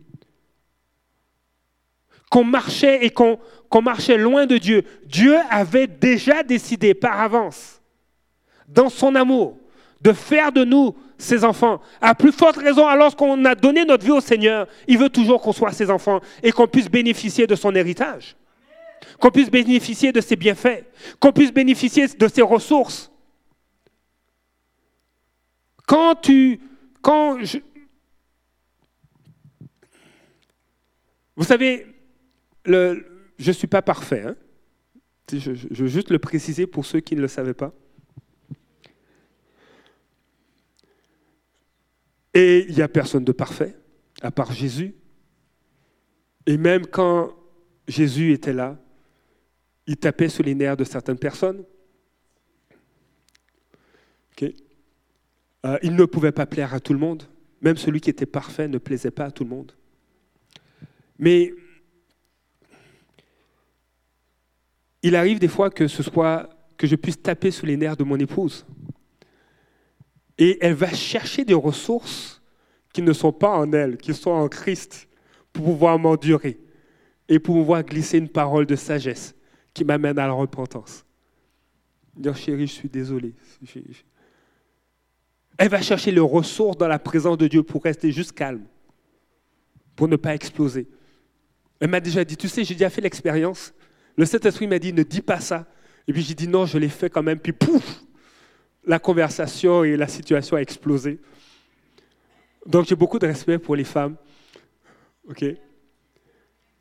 [2.31, 3.39] qu'on marchait et qu'on
[3.83, 7.81] marchait loin de Dieu, Dieu avait déjà décidé par avance,
[8.69, 9.59] dans son amour,
[10.01, 11.81] de faire de nous ses enfants.
[12.01, 15.41] À plus forte raison, alors qu'on a donné notre vie au Seigneur, il veut toujours
[15.41, 18.37] qu'on soit ses enfants et qu'on puisse bénéficier de son héritage
[19.19, 20.85] qu'on puisse bénéficier de ses bienfaits,
[21.21, 23.11] qu'on puisse bénéficier de ses ressources.
[25.87, 26.61] Quand tu...
[27.01, 27.59] Quand je,
[31.35, 31.87] vous savez,
[32.65, 33.03] je
[33.39, 34.25] ne suis pas parfait.
[34.27, 34.37] Hein.
[35.33, 37.73] Je, veux juste le préciser pour ceux qui ne le savaient pas.
[42.35, 43.77] Et il n'y a personne de parfait,
[44.23, 44.95] à part Jésus.
[46.47, 47.35] Et même quand
[47.87, 48.79] Jésus était là,
[49.87, 51.65] il tapait sur les nerfs de certaines personnes.
[55.65, 57.25] Euh, il ne pouvait pas plaire à tout le monde.
[57.61, 59.73] Même celui qui était parfait ne plaisait pas à tout le monde.
[61.19, 61.55] Mais
[65.03, 68.05] il arrive des fois que ce soit que je puisse taper sur les nerfs de
[68.05, 68.67] mon épouse.
[70.39, 72.43] Et elle va chercher des ressources
[72.93, 75.09] qui ne sont pas en elle, qui sont en Christ,
[75.53, 76.59] pour pouvoir m'endurer
[77.29, 79.35] et pour pouvoir glisser une parole de sagesse
[79.75, 81.05] qui m'amène à la repentance.
[82.17, 83.35] Dire, chérie, je suis désolé.
[85.57, 88.65] Elle va chercher le ressources dans la présence de Dieu pour rester juste calme,
[89.97, 90.89] pour ne pas exploser.
[91.81, 93.73] Elle m'a déjà dit, tu sais, j'ai déjà fait l'expérience.
[94.17, 95.67] Le Saint-Esprit m'a dit, ne dis pas ça.
[96.07, 97.39] Et puis j'ai dit, non, je l'ai fait quand même.
[97.39, 98.03] Puis pouf,
[98.85, 101.21] la conversation et la situation a explosé.
[102.67, 104.17] Donc j'ai beaucoup de respect pour les femmes.
[105.29, 105.45] OK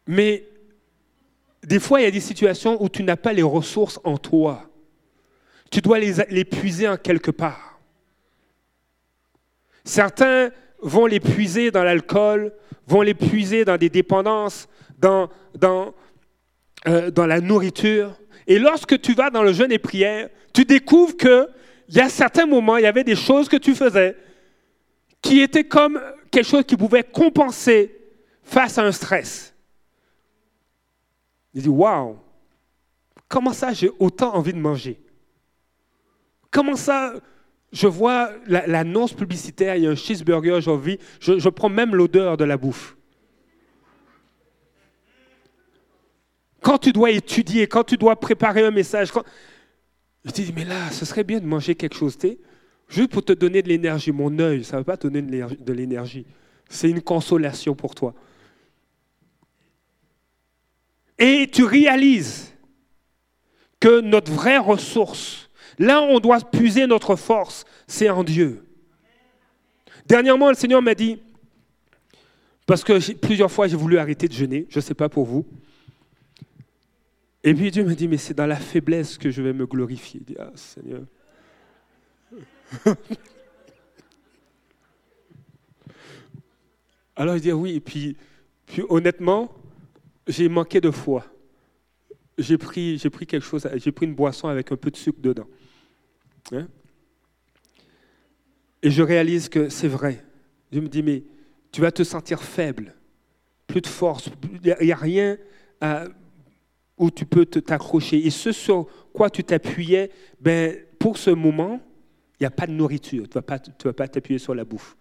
[0.07, 0.47] Mais
[1.63, 4.69] des fois, il y a des situations où tu n'as pas les ressources en toi.
[5.69, 7.79] Tu dois les, les puiser en quelque part.
[9.83, 10.51] Certains
[10.81, 12.53] vont les puiser dans l'alcool,
[12.87, 14.67] vont les puiser dans des dépendances,
[14.97, 15.93] dans, dans,
[16.87, 18.17] euh, dans la nourriture.
[18.47, 21.47] Et lorsque tu vas dans le jeûne et prière, tu découvres qu'il
[21.89, 24.17] y a certains moments, il y avait des choses que tu faisais
[25.21, 26.01] qui étaient comme
[26.31, 27.95] quelque chose qui pouvait compenser
[28.43, 29.53] face à un stress.
[31.53, 32.17] Il dit, waouh,
[33.27, 34.99] comment ça j'ai autant envie de manger?
[36.49, 37.13] Comment ça,
[37.71, 42.37] je vois l'annonce publicitaire, il y a un cheeseburger, j'ai envie, je prends même l'odeur
[42.37, 42.97] de la bouffe.
[46.61, 49.11] Quand tu dois étudier, quand tu dois préparer un message,
[50.23, 52.37] je te dis, mais là, ce serait bien de manger quelque chose, tu
[52.87, 54.11] juste pour te donner de l'énergie.
[54.11, 56.25] Mon œil, ça ne va pas te donner de l'énergie.
[56.69, 58.13] C'est une consolation pour toi.
[61.17, 62.53] Et tu réalises
[63.79, 65.49] que notre vraie ressource,
[65.79, 68.65] là où on doit puiser notre force, c'est en Dieu.
[70.05, 71.19] Dernièrement, le Seigneur m'a dit,
[72.65, 75.45] parce que plusieurs fois j'ai voulu arrêter de jeûner, je ne sais pas pour vous,
[77.43, 80.21] et puis Dieu m'a dit, mais c'est dans la faiblesse que je vais me glorifier.
[80.21, 81.01] Il dit, ah Seigneur.
[87.15, 88.15] Alors il dit, oui, et puis,
[88.65, 89.53] puis honnêtement,
[90.27, 91.25] j'ai manqué de foi.
[92.37, 95.19] J'ai pris, j'ai pris quelque chose, j'ai pris une boisson avec un peu de sucre
[95.19, 95.47] dedans.
[96.51, 96.67] Hein?
[98.81, 100.23] Et je réalise que c'est vrai.
[100.71, 101.23] Je me dis, mais
[101.71, 102.95] tu vas te sentir faible,
[103.67, 104.29] plus de force,
[104.63, 105.37] il n'y a, rien
[105.79, 106.05] à,
[107.01, 108.25] où tu peux t'accrocher.
[108.25, 111.81] Et ce sur quoi tu t'appuyais, ben, pour ce moment,
[112.39, 113.27] il n'y a pas de nourriture.
[113.27, 114.95] Tu ne vas pas t'appuyer sur la bouffe.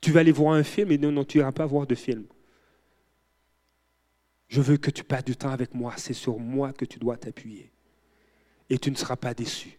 [0.00, 2.24] Tu vas aller voir un film et non, non tu n'iras pas voir de film.
[4.48, 5.92] Je veux que tu passes du temps avec moi.
[5.98, 7.70] C'est sur moi que tu dois t'appuyer.
[8.70, 9.78] Et tu ne seras pas déçu.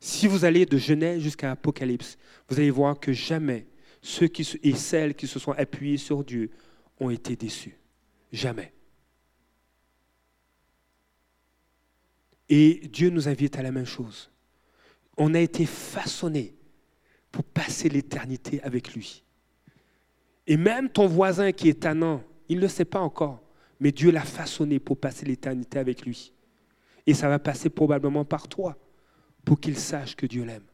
[0.00, 2.16] Si vous allez de Genèse jusqu'à Apocalypse,
[2.48, 3.66] vous allez voir que jamais
[4.00, 6.50] ceux qui, et celles qui se sont appuyés sur Dieu
[6.98, 7.76] ont été déçus.
[8.32, 8.72] Jamais.
[12.48, 14.30] Et Dieu nous invite à la même chose.
[15.16, 16.54] On a été façonné
[17.32, 19.24] pour passer l'éternité avec lui.
[20.46, 23.42] Et même ton voisin qui est tannant, il ne le sait pas encore,
[23.80, 26.32] mais Dieu l'a façonné pour passer l'éternité avec lui.
[27.06, 28.76] Et ça va passer probablement par toi,
[29.44, 30.64] pour qu'il sache que Dieu l'aime.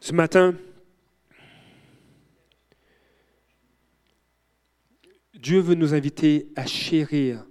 [0.00, 0.54] Ce matin,
[5.44, 7.44] Dieu veut nous inviter à chérir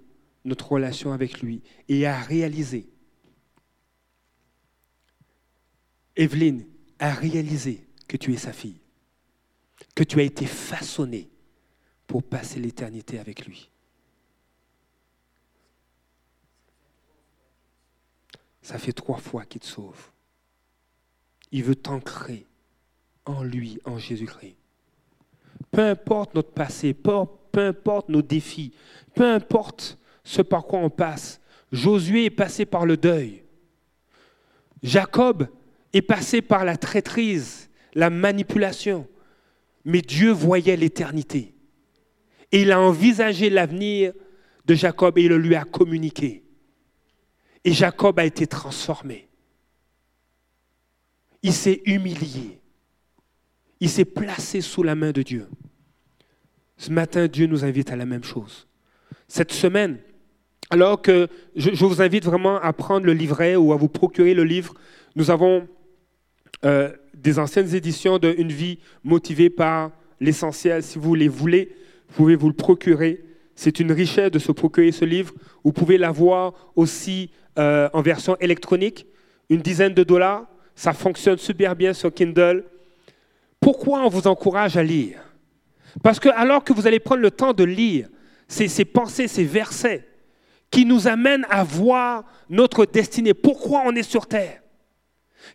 [0.44, 2.88] notre relation avec lui et à réaliser.
[6.16, 6.66] Evelyne,
[6.98, 8.80] à réaliser que tu es sa fille,
[9.94, 11.30] que tu as été façonné
[12.08, 13.70] pour passer l'éternité avec lui.
[18.60, 20.10] Ça fait trois fois qu'il te sauve.
[21.52, 22.44] Il veut t'ancrer
[23.24, 24.56] en lui, en Jésus-Christ.
[25.70, 27.12] Peu importe notre passé, peu
[27.54, 28.72] peu importe nos défis,
[29.14, 31.40] peu importe ce par quoi on passe.
[31.70, 33.44] Josué est passé par le deuil.
[34.82, 35.46] Jacob
[35.92, 39.06] est passé par la traîtrise, la manipulation.
[39.84, 41.54] Mais Dieu voyait l'éternité.
[42.50, 44.12] Et il a envisagé l'avenir
[44.66, 46.42] de Jacob et il le lui a communiqué.
[47.62, 49.28] Et Jacob a été transformé.
[51.42, 52.60] Il s'est humilié.
[53.78, 55.46] Il s'est placé sous la main de Dieu.
[56.76, 58.66] Ce matin, Dieu nous invite à la même chose.
[59.28, 59.98] Cette semaine,
[60.70, 64.44] alors que je, vous invite vraiment à prendre le livret ou à vous procurer le
[64.44, 64.74] livre,
[65.14, 65.68] nous avons
[66.64, 70.82] euh, des anciennes éditions de Une vie motivée par l'essentiel.
[70.82, 71.76] Si vous les voulez,
[72.08, 73.24] vous pouvez vous le procurer.
[73.54, 75.32] C'est une richesse de se procurer ce livre.
[75.62, 79.06] Vous pouvez l'avoir aussi euh, en version électronique,
[79.48, 80.46] une dizaine de dollars.
[80.74, 82.64] Ça fonctionne super bien sur Kindle.
[83.60, 85.20] Pourquoi on vous encourage à lire?
[86.02, 88.08] Parce que alors que vous allez prendre le temps de lire
[88.48, 90.06] ces, pensées, ces versets,
[90.70, 94.60] qui nous amènent à voir notre destinée, pourquoi on est sur terre,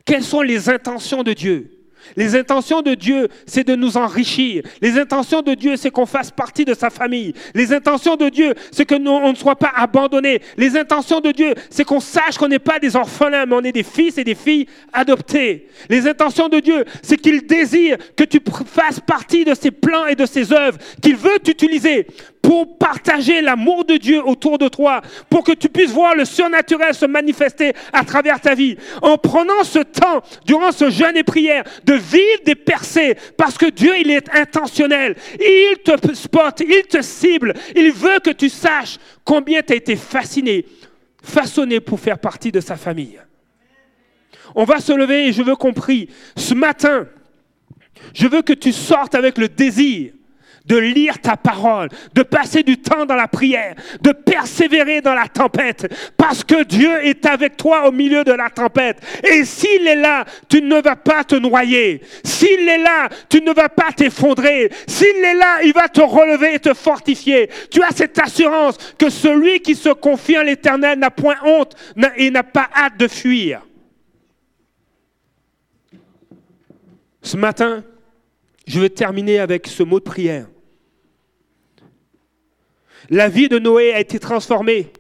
[0.06, 1.79] quelles sont les intentions de Dieu,
[2.16, 4.64] Les intentions de Dieu, c'est de nous enrichir.
[4.82, 7.34] Les intentions de Dieu, c'est qu'on fasse partie de sa famille.
[7.54, 10.42] Les intentions de Dieu, c'est que ne soit pas abandonnés.
[10.58, 13.72] Les intentions de Dieu, c'est qu'on sache qu'on n'est pas des orphelins, mais on est
[13.72, 15.68] des fils et des filles adoptés.
[15.90, 20.16] Les intentions de Dieu, c'est qu'il désire que tu fasses partie de ses plans et
[20.16, 22.08] de ses œuvres, qu'il veut t'utiliser
[22.42, 26.94] pour partager l'amour de Dieu autour de toi, pour que tu puisses voir le surnaturel
[26.94, 28.78] se manifester à travers ta vie.
[29.02, 33.70] En prenant ce temps, durant ce jeûne et prière, de vivre des percées, parce que
[33.70, 35.16] Dieu, il est intentionnel.
[35.40, 39.96] Il te spot, il te cible, il veut que tu saches combien tu as été
[39.96, 40.66] fasciné,
[41.22, 43.20] façonné pour faire partie de sa famille.
[44.56, 47.08] On va se lever et je veux compris, ce matin,
[48.14, 50.14] je veux que tu sortes avec le désir
[50.70, 55.28] de lire ta parole, de passer du temps dans la prière, de persévérer dans la
[55.28, 59.02] tempête, parce que Dieu est avec toi au milieu de la tempête.
[59.28, 62.02] Et s'il est là, tu ne vas pas te noyer.
[62.24, 64.70] S'il est là, tu ne vas pas t'effondrer.
[64.88, 67.50] S'il est là, il va te relever et te fortifier.
[67.72, 71.76] Tu as cette assurance que celui qui se confie en l'Éternel n'a point honte
[72.16, 73.66] et n'a pas hâte de fuir.
[77.24, 77.84] Ce matin,
[78.68, 80.46] je vais terminer avec ce mot de prière.
[83.10, 84.92] La vie de Noé a été transformée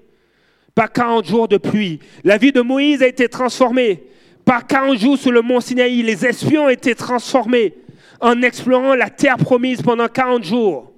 [0.74, 1.99] par 40 jours de pluie.
[2.24, 4.03] La vie de Moïse a été transformée
[4.45, 6.01] par 40 jours sur le mont Sinaï.
[6.01, 7.76] Les espions ont été transformés
[8.20, 10.91] en explorant la terre promise pendant 40 jours.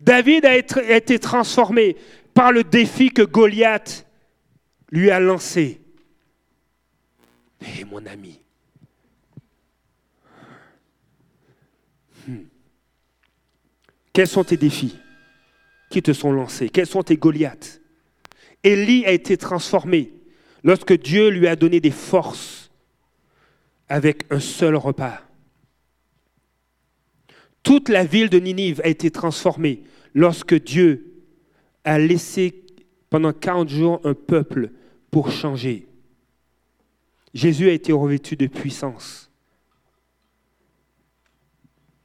[0.00, 1.96] David a été transformé
[2.32, 4.06] par le défi que Goliath
[4.92, 5.80] lui a lancé.
[7.60, 8.38] Hé mon ami,
[12.28, 12.36] hmm.
[14.12, 14.96] quels sont tes défis?
[16.02, 17.80] Te sont lancés Quels sont tes Goliaths?
[18.64, 20.12] Élie a été transformé
[20.64, 22.70] lorsque Dieu lui a donné des forces
[23.88, 25.22] avec un seul repas.
[27.62, 29.82] Toute la ville de Ninive a été transformée
[30.14, 31.22] lorsque Dieu
[31.84, 32.64] a laissé
[33.10, 34.70] pendant 40 jours un peuple
[35.10, 35.86] pour changer.
[37.34, 39.30] Jésus a été revêtu de puissance.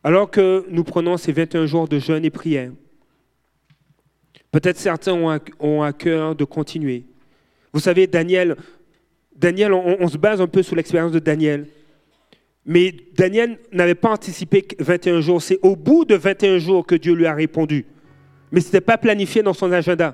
[0.03, 2.71] Alors que nous prenons ces 21 jours de jeûne et prière,
[4.53, 5.13] Peut-être certains
[5.59, 7.05] ont à, cœur de continuer.
[7.73, 8.55] Vous savez, Daniel,
[9.35, 11.65] Daniel on, se base un peu sur l'expérience de Daniel.
[12.63, 15.41] Mais Daniel n'avait pas anticipé 21 jours.
[15.41, 17.87] C'est au bout de 21 jours que Dieu lui a répondu.
[18.51, 20.13] Mais ce n'était pas planifié dans son agenda.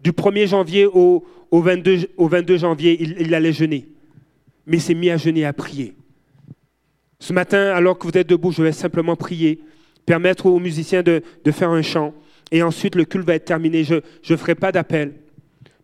[0.00, 3.88] Du 1er janvier au, 22, janvier, il, allait jeûner.
[4.66, 5.94] Mais il s'est mis à jeûner, à prier.
[7.18, 9.58] Ce matin, alors que vous êtes debout, je vais simplement prier,
[10.06, 12.14] permettre aux musiciens de faire un chant.
[12.50, 13.84] Et ensuite, le culte va être terminé.
[13.84, 13.94] Je
[14.28, 15.14] ne ferai pas d'appel.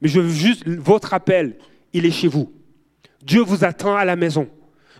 [0.00, 1.56] Mais je veux juste, votre appel,
[1.92, 2.52] il est chez vous.
[3.22, 4.48] Dieu vous attend à la maison.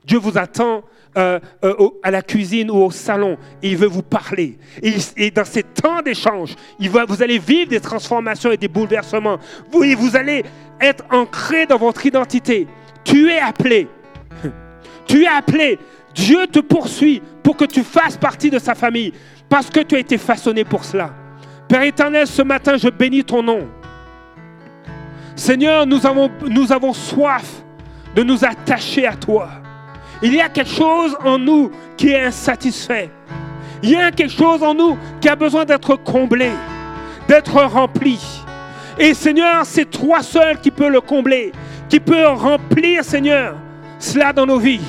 [0.05, 0.85] Dieu vous attend
[1.17, 3.37] euh, euh, à la cuisine ou au salon.
[3.63, 4.59] Et il veut vous parler.
[4.83, 9.39] Et, dans ces temps d'échange, vous allez vivre des transformations et des bouleversements.
[9.71, 10.45] Vous, vous allez
[10.81, 12.67] être ancré dans votre identité.
[13.05, 13.89] Tu es appelé.
[15.07, 15.79] Tu es appelé.
[16.15, 19.13] Dieu te poursuit pour que tu fasses partie de sa famille.
[19.49, 21.15] Parce que tu as été façonné pour cela.
[21.69, 23.67] Père éternel, ce matin, je bénis ton nom.
[25.35, 27.63] Seigneur, nous avons, soif
[28.15, 29.49] de nous attacher à toi.
[30.23, 33.11] Il y a quelque chose en nous qui est insatisfait.
[33.83, 36.51] Il y a quelque chose en nous qui a besoin d'être comblé,
[37.29, 38.19] d'être rempli.
[38.99, 41.53] Et Seigneur, c'est toi seul qui peux le combler,
[41.89, 43.57] qui peut remplir, Seigneur,
[43.99, 44.81] cela dans nos vies.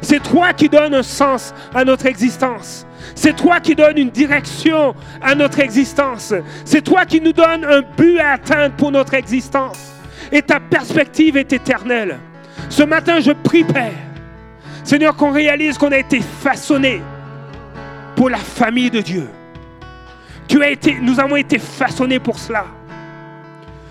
[0.00, 2.86] C'est toi qui donnes un sens à notre existence.
[3.20, 6.32] C'est toi qui donnes une direction à notre existence.
[6.64, 9.92] C'est toi qui nous donnes un but à atteindre pour notre existence.
[10.30, 12.20] Et ta perspective est éternelle.
[12.68, 13.90] Ce matin, je prie, Père,
[14.84, 17.02] Seigneur, qu'on réalise qu'on a été façonné
[18.14, 19.28] pour la famille de Dieu.
[20.46, 22.66] Tu as été, nous avons été façonnés pour cela.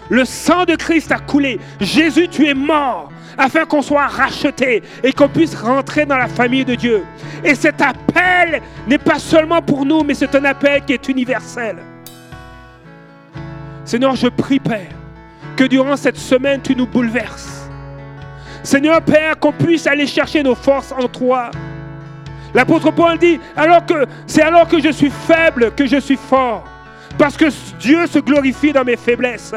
[0.08, 1.60] Le sang de Christ a coulé.
[1.82, 6.66] Jésus, tu es mort afin qu'on soit racheté et qu'on puisse rentrer dans la famille
[6.66, 7.04] de Dieu.
[7.44, 11.78] Et cet appel n'est pas seulement pour nous, mais c'est un appel qui est universel.
[13.86, 14.92] Seigneur, je prie, Père,
[15.56, 17.70] que durant cette semaine, tu nous bouleverses.
[18.64, 21.52] Seigneur, Père, qu'on puisse aller chercher nos forces en toi.
[22.54, 26.66] L'apôtre Paul dit, alors que c'est alors que je suis faible que je suis fort.
[27.18, 27.46] Parce que
[27.80, 29.54] Dieu se glorifie dans mes faiblesses.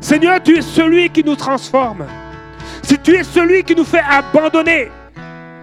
[0.00, 2.04] Seigneur, tu es celui qui nous transforme.
[2.82, 4.90] Si tu es celui qui nous fait abandonner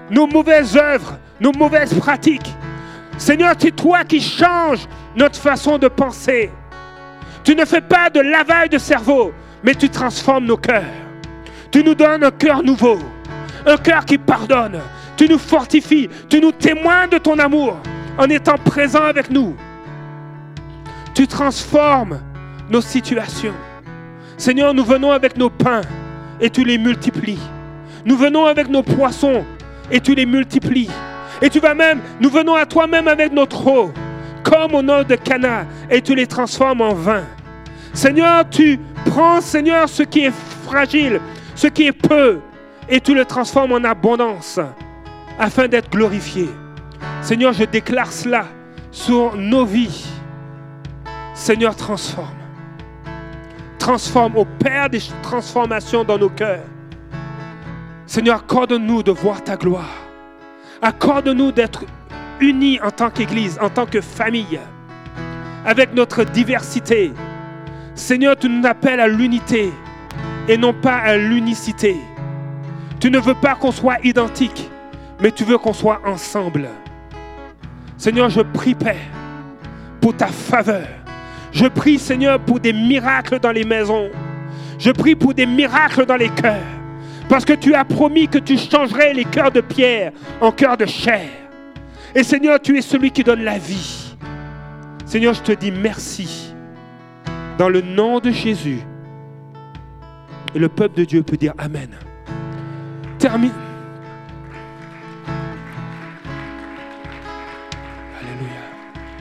[0.10, 2.56] nos mauvaises œuvres, nos mauvaises pratiques,
[3.18, 6.50] Seigneur, c'est toi qui changes notre façon de penser.
[7.44, 10.84] Tu ne fais pas de lavage de cerveau, mais tu transformes nos cœurs.
[11.72, 12.98] Tu nous donnes un cœur nouveau,
[13.66, 14.80] un cœur qui pardonne,
[15.18, 17.78] Tu nous fortifies, tu nous témoignes de ton amour
[18.18, 19.54] en étant présent avec nous.
[21.14, 22.22] Tu transformes
[22.70, 23.54] nos situations.
[24.38, 25.82] Seigneur, nous venons avec nos pains
[26.40, 27.40] et tu les multiplies.
[28.06, 29.44] Nous venons avec nos poissons
[29.92, 30.90] et tu les multiplies.
[31.42, 33.92] Et tu vas même, nous venons à toi-même avec notre eau,
[34.44, 37.24] comme au nord de Cana, et tu les transformes en vin.
[37.94, 40.34] Seigneur, tu prends, Seigneur, ce qui est
[40.66, 41.22] fragile,
[41.56, 42.40] ce qui est peu,
[42.90, 44.60] et tu le transformes en abondance,
[45.38, 46.50] afin d'être glorifié.
[47.22, 48.46] Seigneur, je déclare cela
[48.92, 50.08] sur nos vies.
[51.34, 52.39] Seigneur, transforme.
[53.80, 56.66] Transforme, au Père des transformations dans nos cœurs.
[58.06, 59.96] Seigneur, accorde-nous de voir ta gloire.
[60.82, 61.86] Accorde-nous d'être
[62.40, 64.60] unis en tant qu'Église, en tant que famille,
[65.66, 67.14] avec notre diversité.
[67.96, 69.72] Seigneur, tu nous appelles à l'unité
[70.48, 71.98] et non pas à l'unicité.
[73.00, 74.70] Tu ne veux pas qu'on soit identique,
[75.22, 76.70] mais tu veux qu'on soit ensemble.
[77.98, 78.96] Seigneur, je prie, Père,
[80.02, 80.88] pour ta faveur.
[81.52, 84.10] Je prie, Seigneur, pour des miracles dans les maisons.
[84.78, 86.64] Je prie pour des miracles dans les cœurs.
[87.28, 90.86] Parce que tu as promis que tu changerais les cœurs de pierre en cœurs de
[90.86, 91.30] chair.
[92.16, 94.16] Et Seigneur, tu es celui qui donne la vie.
[95.06, 96.54] Seigneur, je te dis merci.
[97.58, 98.80] Dans le nom de Jésus.
[100.56, 101.90] Et le peuple de Dieu peut dire Amen.
[103.20, 103.69] Termine.